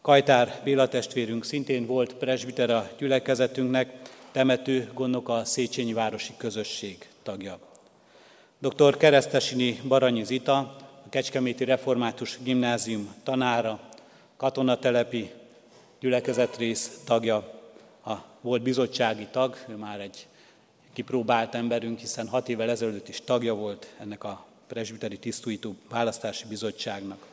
[0.00, 3.92] Kajtár Béla testvérünk szintén volt presbiter a gyülekezetünknek,
[4.32, 7.58] temető gondok a Széchenyi Városi Közösség tagja.
[8.58, 8.96] Dr.
[8.96, 10.56] Keresztesini Baranyi Zita,
[11.04, 13.80] a Kecskeméti Református Gimnázium tanára,
[14.36, 15.30] katonatelepi
[16.00, 17.36] gyülekezetrész tagja,
[18.04, 20.26] a volt bizottsági tag, ő már egy
[20.92, 27.26] kipróbált emberünk, hiszen hat évvel ezelőtt is tagja volt ennek a presbiteri tisztújtó választási bizottságnak.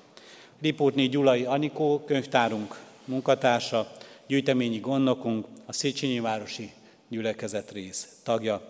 [0.62, 3.92] Lipótné Gyulai Anikó, könyvtárunk munkatársa,
[4.28, 6.72] gyűjteményi gondnokunk, a Széchenyi Városi
[7.08, 8.70] Gyülekezet rész tagja.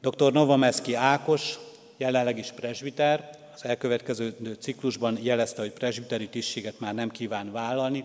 [0.00, 0.32] Dr.
[0.32, 1.58] Novameszki Ákos,
[1.96, 8.04] jelenleg is presbiter, az elkövetkező ciklusban jelezte, hogy presbiteri tisztséget már nem kíván vállalni.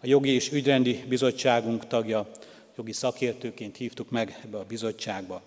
[0.00, 2.30] A jogi és ügyrendi bizottságunk tagja,
[2.78, 5.42] jogi szakértőként hívtuk meg ebbe a bizottságba.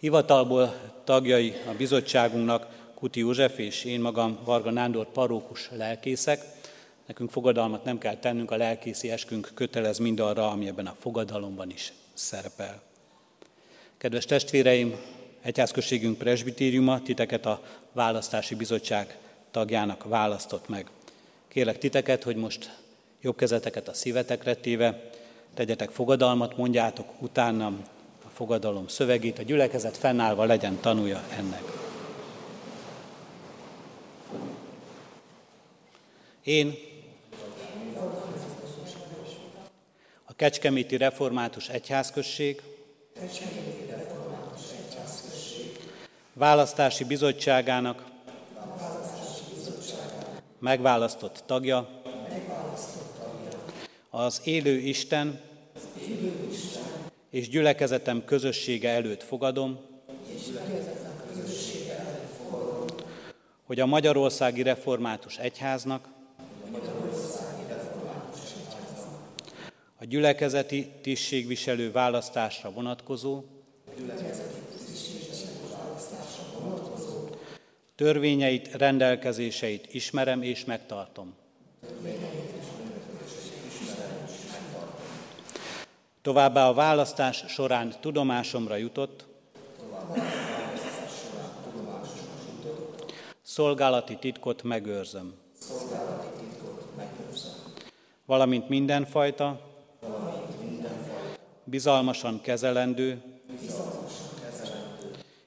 [0.00, 6.44] Hivatalból tagjai a bizottságunknak Kuti József és én magam Varga Nándor parókus lelkészek.
[7.06, 11.92] Nekünk fogadalmat nem kell tennünk, a lelkészi eskünk kötelez mindarra, ami ebben a fogadalomban is
[12.14, 12.82] szerepel.
[13.96, 14.96] Kedves testvéreim,
[15.42, 17.62] egyházközségünk presbitériuma titeket a
[17.92, 19.18] választási bizottság
[19.50, 20.86] tagjának választott meg.
[21.48, 22.76] Kérlek titeket, hogy most
[23.20, 25.10] jobb kezeteket a szívetekre téve,
[25.56, 27.84] tegyetek fogadalmat, mondjátok utánam
[28.24, 31.62] a fogadalom szövegét, a gyülekezet fennállva legyen tanulja ennek.
[36.44, 36.74] Én
[40.24, 42.62] a Kecskeméti Református Egyházközség,
[46.32, 48.04] Választási Bizottságának
[50.58, 51.95] megválasztott tagja,
[54.18, 55.40] az élő Isten
[57.30, 59.78] és gyülekezetem közössége előtt fogadom,
[63.62, 66.08] hogy a Magyarországi Református Egyháznak
[69.98, 73.42] a gyülekezeti tisztségviselő választásra vonatkozó
[77.94, 81.34] törvényeit, rendelkezéseit ismerem és megtartom.
[86.26, 89.26] Továbbá a választás során tudomásomra jutott,
[93.42, 95.34] szolgálati titkot megőrzöm.
[98.24, 99.60] Valamint mindenfajta,
[101.64, 103.22] bizalmasan kezelendő,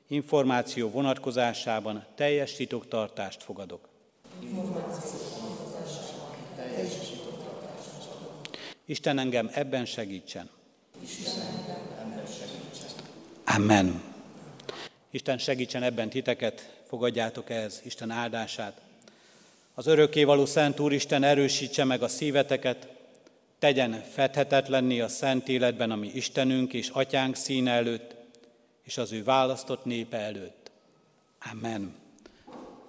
[0.07, 3.89] információ vonatkozásában teljes titoktartást fogadok.
[8.85, 10.57] Isten engem ebben segítsen.
[13.55, 14.03] Amen.
[15.11, 18.81] Isten segítsen ebben titeket, fogadjátok ehhez Isten áldását.
[19.73, 22.87] Az örökkévaló Szent Úristen erősítse meg a szíveteket,
[23.59, 28.15] tegyen fedhetetlenni a szent életben, ami Istenünk és Atyánk színe előtt,
[28.83, 30.71] és az ő választott népe előtt.
[31.51, 31.95] Amen.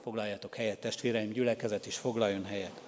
[0.03, 2.81] Foglaljatok helyet, testvéreim, gyülekezet is foglaljon helyet.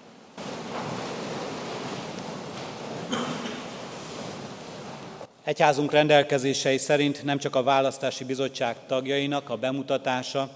[5.44, 10.50] Egyházunk rendelkezései szerint nem csak a választási bizottság tagjainak a bemutatása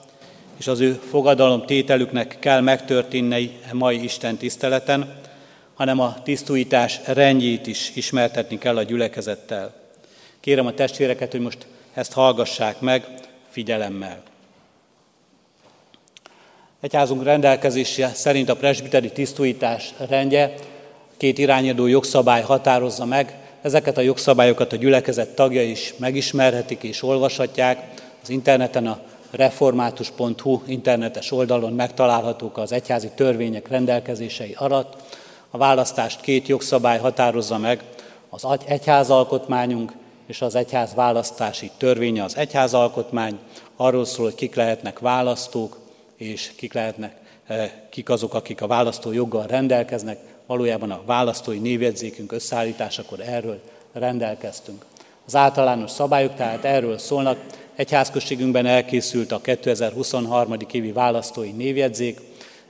[0.56, 5.20] és az ő fogadalom tételüknek kell megtörténni a mai Isten tiszteleten,
[5.74, 9.74] hanem a tisztújítás rendjét is ismertetni kell a gyülekezettel.
[10.40, 13.06] Kérem a testvéreket, hogy most ezt hallgassák meg
[13.48, 14.22] figyelemmel.
[16.80, 20.54] Egyházunk rendelkezése szerint a presbiteri tisztújítás rendje
[21.16, 27.94] két irányadó jogszabály határozza meg, Ezeket a jogszabályokat a gyülekezet tagja is megismerhetik és olvashatják
[28.22, 28.98] az interneten a
[29.30, 34.94] református.hu internetes oldalon megtalálhatók az egyházi törvények rendelkezései alatt.
[35.50, 37.82] A választást két jogszabály határozza meg,
[38.28, 39.92] az egyházalkotmányunk
[40.26, 43.38] és az egyház választási törvénye az egyházalkotmány.
[43.76, 45.78] Arról szól, hogy kik lehetnek választók,
[46.16, 50.18] és kik lehetnek, eh, kik azok, akik a választó joggal rendelkeznek.
[50.46, 53.60] Valójában a választói névjegyzékünk összeállításakor erről
[53.92, 54.84] rendelkeztünk.
[55.26, 57.38] Az általános szabályok tehát erről szólnak.
[57.74, 60.56] Egyházközségünkben elkészült a 2023.
[60.72, 62.20] évi választói névjegyzék.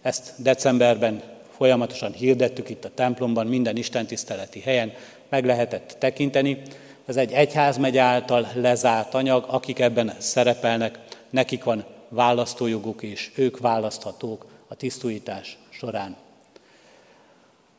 [0.02, 1.22] Ezt decemberben
[1.56, 4.92] folyamatosan hirdettük itt a templomban, minden istentiszteleti helyen
[5.28, 6.62] meg lehetett tekinteni.
[7.06, 10.98] Ez egy egyházmegy által lezárt anyag, akik ebben szerepelnek,
[11.30, 16.25] nekik van választójoguk, és ők választhatók a tisztújítás során.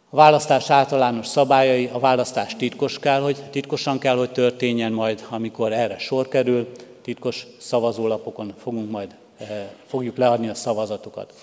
[0.09, 5.73] A választás általános szabályai, a választás titkos kell, hogy titkosan kell, hogy történjen majd, amikor
[5.73, 11.33] erre sor kerül, titkos szavazólapokon fogunk majd, eh, fogjuk leadni a szavazatokat.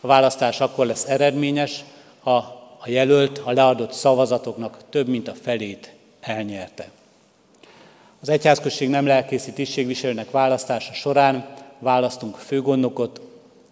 [0.00, 1.84] A választás akkor lesz eredményes,
[2.20, 2.36] ha
[2.80, 6.90] a jelölt a leadott szavazatoknak több mint a felét elnyerte.
[8.20, 11.46] Az egyházközség nem lelkészi tisztségviselőnek választása során
[11.78, 13.20] választunk főgondnokot,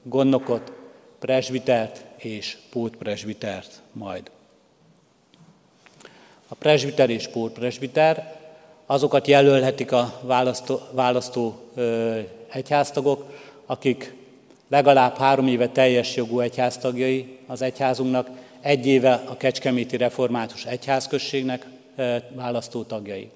[0.02, 0.72] gondnokot,
[1.18, 4.30] presbitert és pótpresbitert majd.
[6.48, 8.36] A presbiter és pótpresbiter
[8.86, 12.18] azokat jelölhetik a választó, választó ö,
[12.52, 13.32] egyháztagok,
[13.66, 14.14] akik
[14.68, 18.28] legalább három éve teljes jogú egyháztagjai az egyházunknak,
[18.60, 21.66] egy éve a Kecskeméti Református Egyházközségnek
[22.34, 23.30] választó tagjai.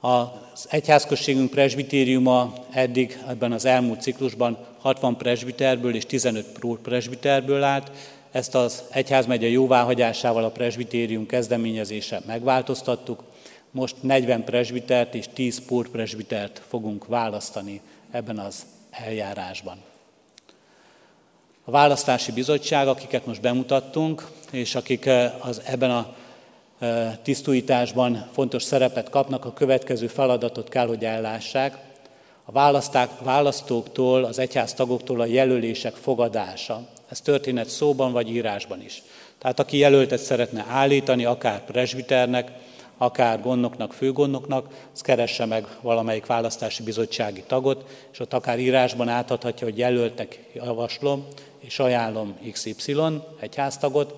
[0.00, 7.90] Az egyházközségünk presbitériuma eddig ebben az elmúlt ciklusban 60 presbiterből és 15 presbiterből állt.
[8.38, 13.22] Ezt az egyházmegye jóváhagyásával a presbitérium kezdeményezése megváltoztattuk.
[13.70, 15.62] Most 40 presbitert és 10
[15.92, 17.80] presbitert fogunk választani
[18.10, 19.76] ebben az eljárásban.
[21.64, 26.14] A választási bizottság, akiket most bemutattunk, és akik eh, az, ebben a
[26.78, 31.78] eh, tisztújításban fontos szerepet kapnak, a következő feladatot kell, hogy ellássák.
[32.44, 32.52] A
[33.22, 36.96] választóktól, az egyház tagoktól a jelölések fogadása.
[37.08, 39.02] Ez történet szóban vagy írásban is.
[39.38, 42.52] Tehát aki jelöltet szeretne állítani, akár presbiternek,
[42.98, 49.66] akár gondnoknak, főgondnoknak, az keresse meg valamelyik választási bizottsági tagot, és ott akár írásban átadhatja,
[49.66, 51.26] hogy jelöltek javaslom,
[51.58, 52.96] és ajánlom XY,
[53.40, 54.14] egy háztagot,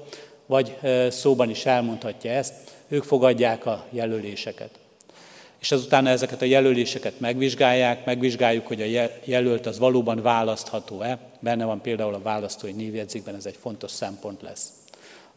[0.47, 0.77] vagy
[1.11, 2.55] szóban is elmondhatja ezt,
[2.89, 4.80] ők fogadják a jelöléseket.
[5.61, 11.19] És azután ezeket a jelöléseket megvizsgálják, megvizsgáljuk, hogy a jelölt az valóban választható-e.
[11.41, 14.69] Benne van például a választói névjegyzékben, ez egy fontos szempont lesz.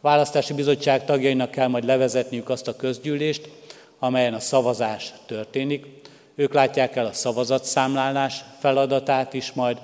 [0.00, 3.48] választási bizottság tagjainak kell majd levezetniük azt a közgyűlést,
[3.98, 5.86] amelyen a szavazás történik.
[6.34, 9.78] Ők látják el a szavazatszámlálás feladatát is majd,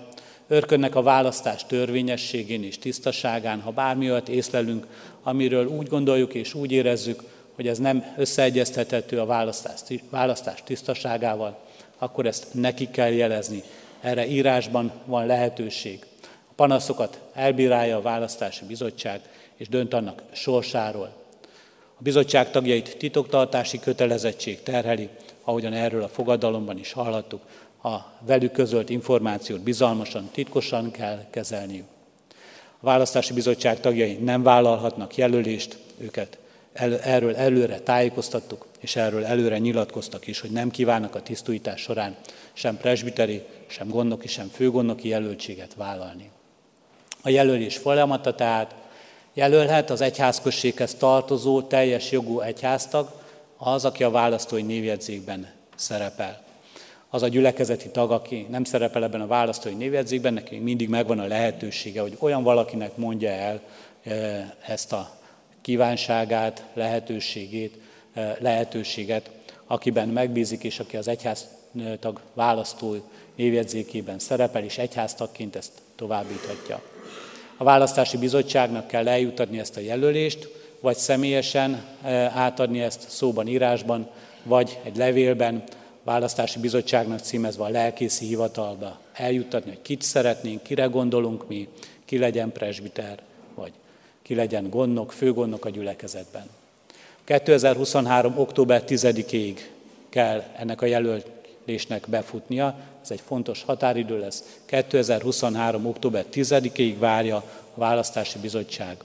[0.52, 4.86] Örködnek a választás törvényességén és tisztaságán, ha bármi olyat észlelünk,
[5.22, 7.22] amiről úgy gondoljuk és úgy érezzük,
[7.54, 9.80] hogy ez nem összeegyeztethető a választás,
[10.10, 11.58] választás tisztaságával,
[11.98, 13.62] akkor ezt neki kell jelezni.
[14.00, 16.06] Erre írásban van lehetőség.
[16.22, 19.20] A panaszokat elbírálja a választási bizottság,
[19.56, 21.12] és dönt annak sorsáról.
[21.98, 25.08] A bizottság tagjait titoktartási kötelezettség terheli,
[25.44, 27.42] ahogyan erről a fogadalomban is hallhattuk,
[27.82, 31.86] a velük közölt információt bizalmasan, titkosan kell kezelniük.
[32.80, 36.38] A választási bizottság tagjai nem vállalhatnak jelölést, őket
[36.72, 42.16] el, erről előre tájékoztattuk, és erről előre nyilatkoztak is, hogy nem kívánnak a tisztújítás során
[42.52, 46.30] sem presbiteri, sem gondnoki, sem főgondnoki jelöltséget vállalni.
[47.22, 48.74] A jelölés folyamata tehát
[49.34, 53.10] jelölhet az egyházközséghez tartozó teljes jogú egyháztag,
[53.56, 56.48] az, aki a választói névjegyzékben szerepel
[57.10, 61.26] az a gyülekezeti tag, aki nem szerepel ebben a választói névjegyzékben, neki mindig megvan a
[61.26, 63.60] lehetősége, hogy olyan valakinek mondja el
[64.04, 65.19] e, ezt a
[65.70, 67.78] kívánságát, lehetőségét,
[68.14, 69.30] e, lehetőséget,
[69.66, 72.96] akiben megbízik, és aki az egyháztag választó
[73.36, 76.82] névjegyzékében szerepel, és egyháztagként ezt továbbíthatja.
[77.56, 80.48] A választási bizottságnak kell eljutatni ezt a jelölést,
[80.80, 84.10] vagy személyesen e, átadni ezt szóban, írásban,
[84.42, 85.62] vagy egy levélben,
[86.02, 91.68] választási bizottságnak címezve a lelkészi hivatalba eljuttatni, hogy kit szeretnénk, kire gondolunk mi,
[92.04, 93.18] ki legyen presbiter,
[94.30, 96.44] ki legyen gondnok, főgondnok a gyülekezetben.
[97.24, 98.38] 2023.
[98.38, 99.58] október 10-ig
[100.08, 104.44] kell ennek a jelölésnek befutnia, ez egy fontos határidő lesz.
[104.64, 105.86] 2023.
[105.86, 108.96] október 10-ig várja a választási bizottság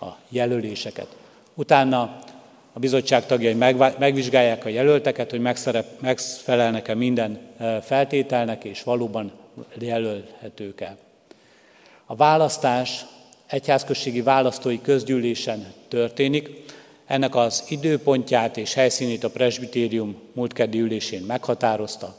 [0.00, 1.16] a jelöléseket.
[1.54, 2.18] Utána
[2.72, 3.54] a bizottság tagjai
[3.98, 5.40] megvizsgálják a jelölteket, hogy
[6.00, 7.38] megfelelnek-e minden
[7.82, 9.32] feltételnek, és valóban
[9.78, 10.96] jelölhetők el.
[12.06, 13.04] A választás
[13.50, 16.50] egyházközségi választói közgyűlésen történik.
[17.06, 22.16] Ennek az időpontját és helyszínét a presbitérium múlt keddi ülésén meghatározta.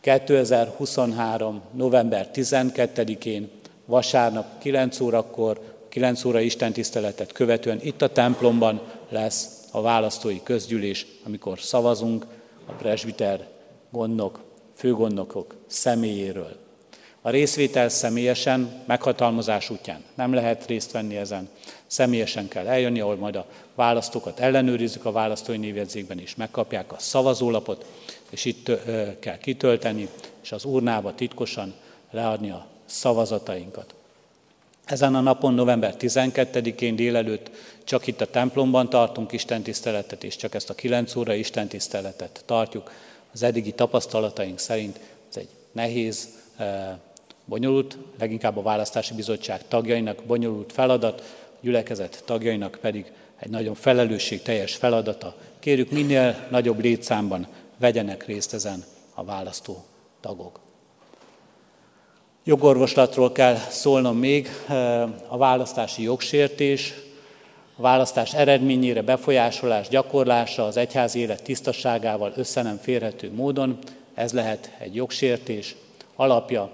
[0.00, 1.62] 2023.
[1.72, 3.50] november 12-én
[3.84, 11.60] vasárnap 9 órakor, 9 óra istentiszteletet követően itt a templomban lesz a választói közgyűlés, amikor
[11.60, 12.26] szavazunk
[12.66, 13.46] a presbiter
[13.90, 14.40] gondnok,
[14.74, 16.65] főgondnokok személyéről.
[17.26, 21.48] A részvétel személyesen, meghatalmazás útján nem lehet részt venni ezen.
[21.86, 27.84] Személyesen kell eljönni, ahol majd a választókat ellenőrizzük a választói névjegyzékben is, megkapják a szavazólapot,
[28.30, 28.70] és itt
[29.18, 30.08] kell kitölteni,
[30.42, 31.74] és az urnába titkosan
[32.10, 33.94] leadni a szavazatainkat.
[34.84, 37.50] Ezen a napon, november 12-én délelőtt
[37.84, 42.92] csak itt a templomban tartunk istentiszteletet, és csak ezt a 9 óra istentiszteletet tartjuk.
[43.32, 46.28] Az eddigi tapasztalataink szerint ez egy nehéz,
[47.46, 54.74] bonyolult, leginkább a választási bizottság tagjainak bonyolult feladat, a gyülekezet tagjainak pedig egy nagyon felelősségteljes
[54.74, 55.34] feladata.
[55.58, 57.46] Kérjük minél nagyobb létszámban
[57.78, 58.84] vegyenek részt ezen
[59.14, 59.84] a választó
[60.20, 60.60] tagok.
[62.44, 64.48] Jogorvoslatról kell szólnom még,
[65.28, 66.94] a választási jogsértés,
[67.76, 73.78] a választás eredményére befolyásolás gyakorlása az egyházi élet tisztaságával össze nem férhető módon,
[74.14, 75.76] ez lehet egy jogsértés,
[76.16, 76.72] alapja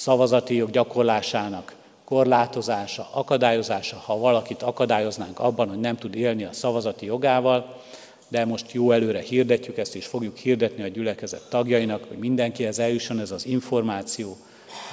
[0.00, 1.74] szavazati jog gyakorlásának
[2.04, 7.80] korlátozása, akadályozása, ha valakit akadályoznánk abban, hogy nem tud élni a szavazati jogával,
[8.28, 13.20] de most jó előre hirdetjük ezt, és fogjuk hirdetni a gyülekezet tagjainak, hogy mindenkihez eljusson
[13.20, 14.36] ez az információ,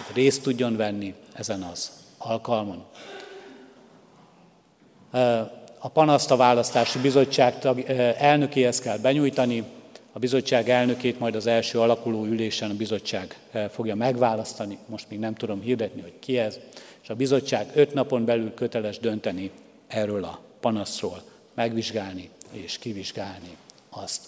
[0.05, 2.83] hogy részt tudjon venni ezen az alkalmon.
[5.79, 7.65] A panaszt a választási bizottság
[8.17, 9.63] elnökéhez kell benyújtani,
[10.17, 13.39] a bizottság elnökét majd az első alakuló ülésen a bizottság
[13.71, 16.59] fogja megválasztani, most még nem tudom hirdetni, hogy ki ez,
[17.03, 19.51] és a bizottság öt napon belül köteles dönteni
[19.87, 21.21] erről a panaszról,
[21.53, 23.57] megvizsgálni és kivizsgálni
[23.89, 24.21] azt.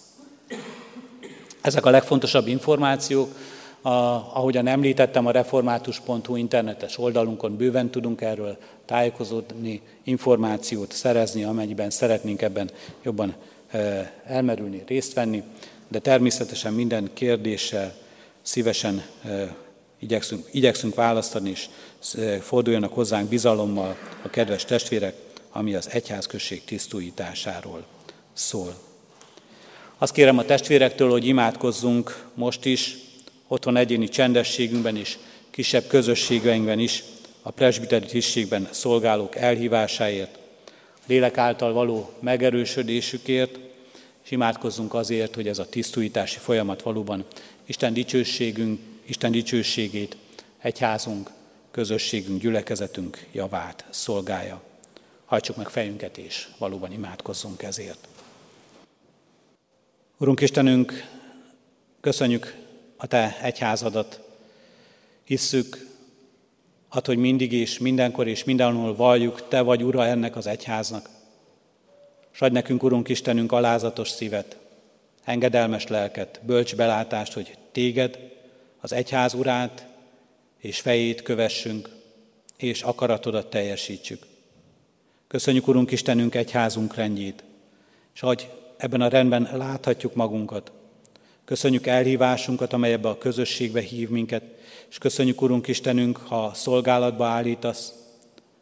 [1.60, 3.34] Ezek a legfontosabb információk,
[3.80, 12.42] a, ahogyan említettem, a református.hu internetes oldalunkon bőven tudunk erről tájékozódni, információt szerezni, amennyiben szeretnénk
[12.42, 12.70] ebben
[13.02, 13.34] jobban
[14.24, 15.42] elmerülni, részt venni,
[15.90, 17.94] de természetesen minden kérdéssel
[18.42, 19.02] szívesen
[19.98, 21.68] igyekszünk, igyekszünk választani, és
[22.40, 25.14] forduljanak hozzánk bizalommal a kedves testvérek,
[25.52, 27.84] ami az egyházközség tisztújításáról
[28.32, 28.74] szól.
[29.98, 32.96] Azt kérem a testvérektől, hogy imádkozzunk most is,
[33.48, 35.18] otthon egyéni csendességünkben is,
[35.50, 37.04] kisebb közösségeinkben is,
[37.42, 40.38] a presbiteri tisztségben szolgálók elhívásáért,
[41.06, 43.58] lélek által való megerősödésükért,
[44.30, 47.24] és imádkozzunk azért, hogy ez a tisztújítási folyamat valóban
[47.66, 50.16] Isten dicsőségünk, Isten dicsőségét,
[50.58, 51.30] egyházunk,
[51.70, 54.62] közösségünk, gyülekezetünk javát szolgálja.
[55.24, 58.08] Hajtsuk meg fejünket, és valóban imádkozzunk ezért.
[60.16, 61.06] Urunk Istenünk,
[62.00, 62.54] köszönjük
[62.96, 64.20] a Te egyházadat.
[65.24, 65.86] Hisszük,
[66.88, 71.08] hát, hogy mindig és mindenkor és mindenhol valljuk, Te vagy Ura ennek az egyháznak.
[72.30, 74.56] S adj nekünk, Urunk Istenünk, alázatos szívet,
[75.24, 78.18] engedelmes lelket, bölcs belátást, hogy Téged,
[78.80, 79.86] az egyház urát
[80.58, 81.88] és fejét kövessünk,
[82.56, 84.26] és akaratodat teljesítsük.
[85.26, 87.44] Köszönjük, Urunk Istenünk, egyházunk rendjét,
[88.14, 90.72] és hogy ebben a rendben láthatjuk magunkat.
[91.44, 94.42] Köszönjük elhívásunkat, amely ebbe a közösségbe hív minket,
[94.90, 97.92] és köszönjük, Urunk Istenünk, ha szolgálatba állítasz,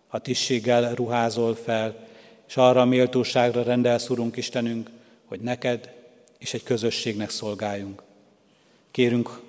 [0.09, 2.07] ha tisztséggel ruházol fel,
[2.49, 4.91] és arra a méltóságra rendelsz, Urunk Istenünk,
[5.25, 5.97] hogy neked
[6.39, 8.03] és egy közösségnek szolgáljunk.
[8.91, 9.41] Kérünk,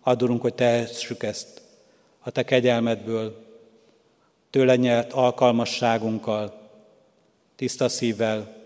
[0.00, 1.62] add hogy tehessük ezt
[2.18, 3.44] a Te kegyelmedből,
[4.50, 6.70] tőle nyert alkalmasságunkkal,
[7.56, 8.56] tiszta szívvel,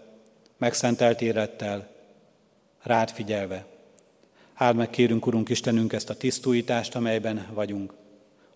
[0.56, 1.90] megszentelt érettel,
[2.82, 3.66] rád figyelve.
[4.54, 7.92] Áld meg, kérünk, Urunk Istenünk, ezt a tisztújítást, amelyben vagyunk,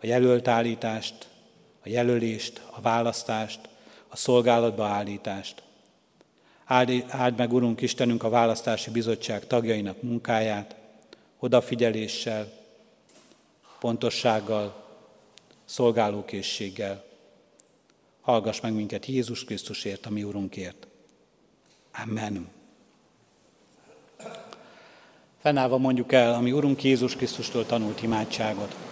[0.00, 1.28] a jelölt állítást,
[1.84, 3.60] a jelölést, a választást,
[4.12, 5.62] a szolgálatba állítást.
[6.64, 10.76] Áld, meg, Urunk Istenünk, a választási bizottság tagjainak munkáját,
[11.38, 12.52] odafigyeléssel,
[13.80, 14.84] pontossággal,
[15.64, 17.04] szolgálókészséggel.
[18.20, 20.86] Hallgass meg minket Jézus Krisztusért, a mi Urunkért.
[22.02, 22.48] Amen.
[25.40, 28.91] Fennállva mondjuk el, ami Urunk Jézus Krisztustól tanult imádságot.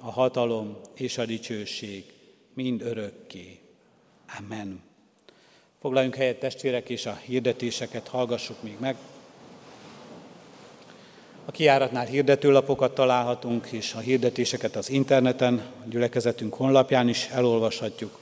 [0.00, 2.04] a hatalom és a dicsőség
[2.54, 3.58] mind örökké.
[4.38, 4.80] Amen.
[5.80, 8.96] Foglaljunk helyet testvérek, és a hirdetéseket hallgassuk még meg.
[11.44, 18.18] A kiáratnál hirdetőlapokat találhatunk, és a hirdetéseket az interneten, a gyülekezetünk honlapján is elolvashatjuk.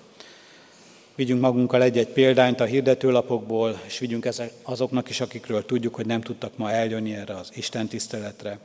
[1.14, 4.28] Vigyünk magunkkal egy-egy példányt a hirdetőlapokból, és vigyünk
[4.62, 8.58] azoknak is, akikről tudjuk, hogy nem tudtak ma eljönni erre az Isten tiszteletre.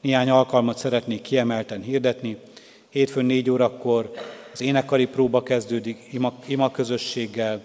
[0.00, 2.36] Néhány alkalmat szeretnék kiemelten hirdetni.
[2.90, 4.10] Hétfőn négy órakor
[4.52, 7.62] az énekkari próba kezdődik ima, ima közösséggel,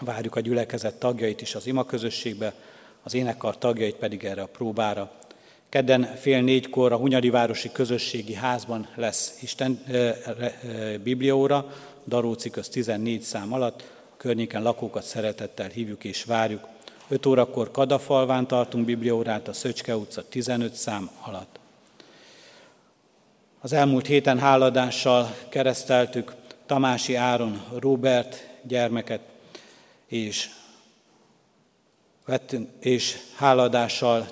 [0.00, 2.54] várjuk a gyülekezet tagjait is az ima közösségbe,
[3.02, 5.12] az énekkar tagjait pedig erre a próbára.
[5.68, 10.18] Kedden fél négykor a Hunyadi Városi Közösségi Házban lesz Isten e, e,
[11.02, 11.74] Bibliaóra,
[12.04, 13.82] Daróci köz 14 szám alatt,
[14.12, 16.66] a környéken lakókat szeretettel hívjuk és várjuk.
[17.08, 21.58] 5 órakor Kadafalván tartunk Bibliaórát a Szöcske utca 15 szám alatt.
[23.60, 26.34] Az elmúlt héten háladással kereszteltük
[26.66, 29.20] Tamási Áron Robert gyermeket,
[30.06, 30.50] és,
[32.26, 34.28] vettünk, és háladással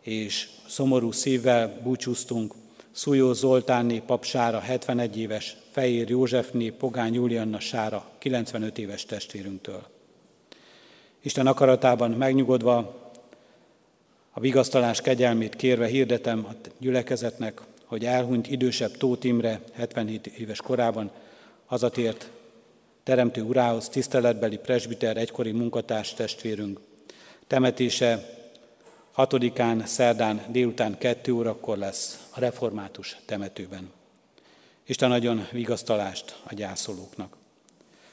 [0.00, 2.54] és szomorú szívvel búcsúztunk
[2.92, 9.82] Szújó Zoltánné papsára 71 éves, Fejér Józsefné Pogány Julianna sára 95 éves testvérünktől.
[11.20, 12.76] Isten akaratában megnyugodva,
[14.32, 21.10] a vigasztalás kegyelmét kérve hirdetem a gyülekezetnek, hogy elhunyt idősebb Tóth Imre 77 éves korában
[21.66, 22.30] hazatért
[23.02, 26.80] Teremtő Urához tiszteletbeli presbiter egykori munkatárs testvérünk.
[27.46, 28.36] Temetése
[29.12, 33.90] Hatodikán, szerdán délután kettő órakor lesz a református temetőben.
[34.86, 37.36] Isten nagyon vigasztalást a gyászolóknak.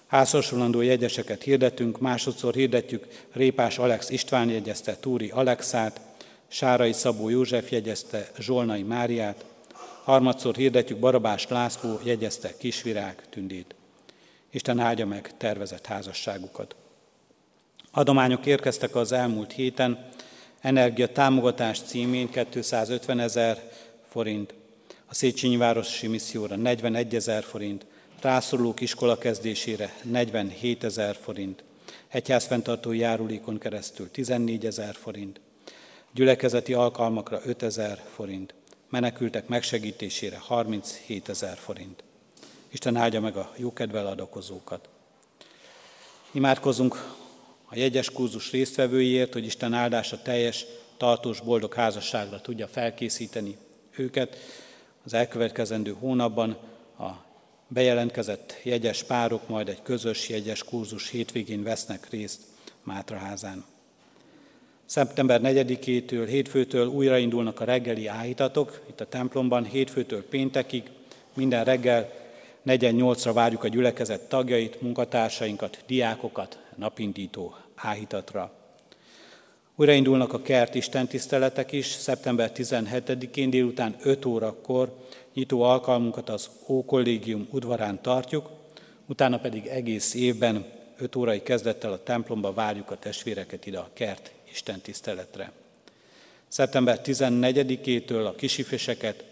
[0.07, 6.01] Házasonlandó jegyeseket hirdetünk, másodszor hirdetjük Répás Alex István jegyezte Túri Alexát,
[6.47, 9.45] Sárai Szabó József jegyezte Zsolnai Máriát,
[10.05, 13.75] harmadszor hirdetjük Barabás László jegyezte Kisvirág Tündét.
[14.51, 16.75] Isten áldja meg tervezett házasságukat.
[17.91, 20.09] Adományok érkeztek az elmúlt héten,
[20.61, 23.71] energia támogatás címén 250 ezer
[24.07, 24.53] forint,
[25.05, 27.85] a Széchenyi Városi Misszióra 41 ezer forint,
[28.21, 31.63] rászorulók iskola kezdésére 47 ezer forint,
[32.07, 35.39] egyházfenntartó járulékon keresztül 14 ezer forint,
[36.11, 38.53] gyülekezeti alkalmakra 5 ezer forint,
[38.95, 42.03] menekültek megsegítésére 37 ezer forint.
[42.69, 44.89] Isten áldja meg a jókedvel adakozókat.
[46.31, 47.15] Imádkozunk
[47.65, 50.65] a jegyes kurzus résztvevőiért, hogy Isten áldása teljes,
[50.97, 53.57] tartós, boldog házasságra tudja felkészíteni
[53.95, 54.37] őket.
[55.03, 56.57] Az elkövetkezendő hónapban
[56.99, 57.09] a
[57.67, 62.41] bejelentkezett jegyes párok majd egy közös jegyes kurzus hétvégén vesznek részt
[62.83, 63.74] Mátraházán.
[64.85, 70.83] Szeptember 4-től, hétfőtől újraindulnak a reggeli áhítatok, itt a templomban, hétfőtől péntekig,
[71.33, 72.11] minden reggel
[72.65, 78.51] 48-ra várjuk a gyülekezet tagjait, munkatársainkat, diákokat, napindító áhítatra.
[79.75, 84.95] Újraindulnak a kert istentiszteletek is, szeptember 17-én délután 5 órakor
[85.33, 88.49] nyitó alkalmunkat az Ókollégium udvarán tartjuk,
[89.05, 90.65] utána pedig egész évben
[90.97, 95.51] 5 órai kezdettel a templomba várjuk a testvéreket ide a kert istentiszteletre.
[96.47, 99.23] Szeptember 14-től a kisifeseket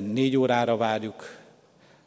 [0.00, 1.38] 4 eh, órára várjuk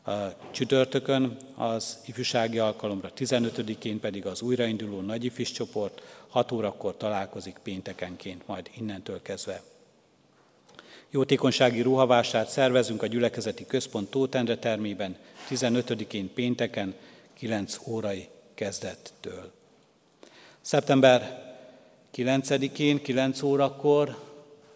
[0.05, 0.11] a
[0.51, 8.69] csütörtökön az ifjúsági alkalomra, 15-én pedig az újrainduló nagyifis csoport 6 órakor találkozik péntekenként, majd
[8.77, 9.61] innentől kezdve.
[11.09, 15.15] Jótékonysági ruhavásárt szervezünk a gyülekezeti központ Tótendre termében
[15.49, 16.95] 15-én pénteken
[17.33, 19.51] 9 órai kezdettől.
[20.61, 21.48] Szeptember
[22.15, 24.17] 9-én 9 órakor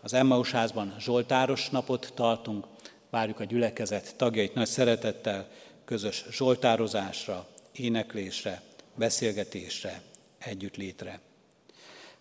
[0.01, 2.65] az Emmaus házban Zsoltáros napot tartunk,
[3.13, 5.47] Várjuk a gyülekezet tagjait nagy szeretettel,
[5.85, 8.61] közös zsoltározásra, éneklésre,
[8.95, 10.01] beszélgetésre,
[10.37, 11.19] együttlétre.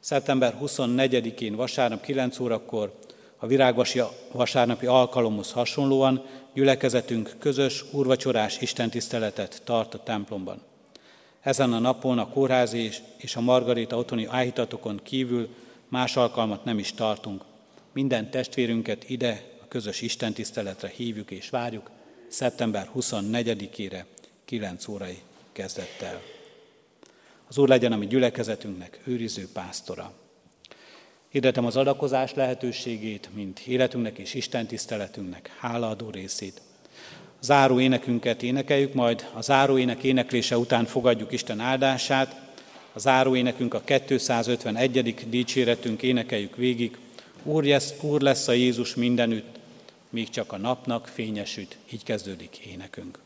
[0.00, 2.98] Szeptember 24-én vasárnap 9 órakor
[3.36, 4.02] a virágvasi
[4.32, 10.62] vasárnapi alkalomhoz hasonlóan gyülekezetünk közös úrvacsorás istentiszteletet tart a templomban.
[11.42, 15.48] Ezen a napon a kórházi és a Margarita otthoni áhítatokon kívül
[15.88, 17.44] más alkalmat nem is tartunk.
[17.92, 21.90] Minden testvérünket ide közös istentiszteletre hívjuk és várjuk
[22.28, 24.04] szeptember 24-ére
[24.44, 25.18] 9 órai
[25.52, 26.20] kezdettel.
[27.48, 30.12] Az Úr legyen a mi gyülekezetünknek őriző pásztora.
[31.28, 36.60] Hirdetem az adakozás lehetőségét, mint életünknek és Isten tiszteletünknek hálaadó részét.
[37.42, 42.40] Záró énekünket énekeljük, majd a záró ének éneklése után fogadjuk Isten áldását.
[42.92, 45.28] A záró énekünk a 251.
[45.28, 46.98] dicséretünk énekeljük végig.
[47.42, 49.58] Úr, lesz, Úr lesz a Jézus mindenütt,
[50.10, 51.76] míg csak a napnak fényesüt.
[51.90, 53.18] Így kezdődik énekünk.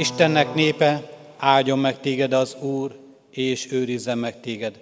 [0.00, 2.98] Istennek népe, áldjon meg téged az Úr,
[3.30, 4.80] és őrizzen meg téged.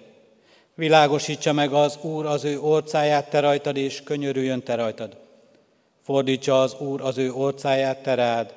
[0.75, 5.17] Világosítsa meg az Úr az ő orcáját te rajtad, és könyörüljön te rajtad.
[6.03, 8.53] Fordítsa az Úr az ő orcáját te rád,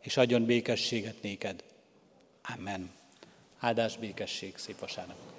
[0.00, 1.62] és adjon békességet néked.
[2.58, 2.90] Amen.
[3.58, 5.29] Áldás békesség, szép vasárnap.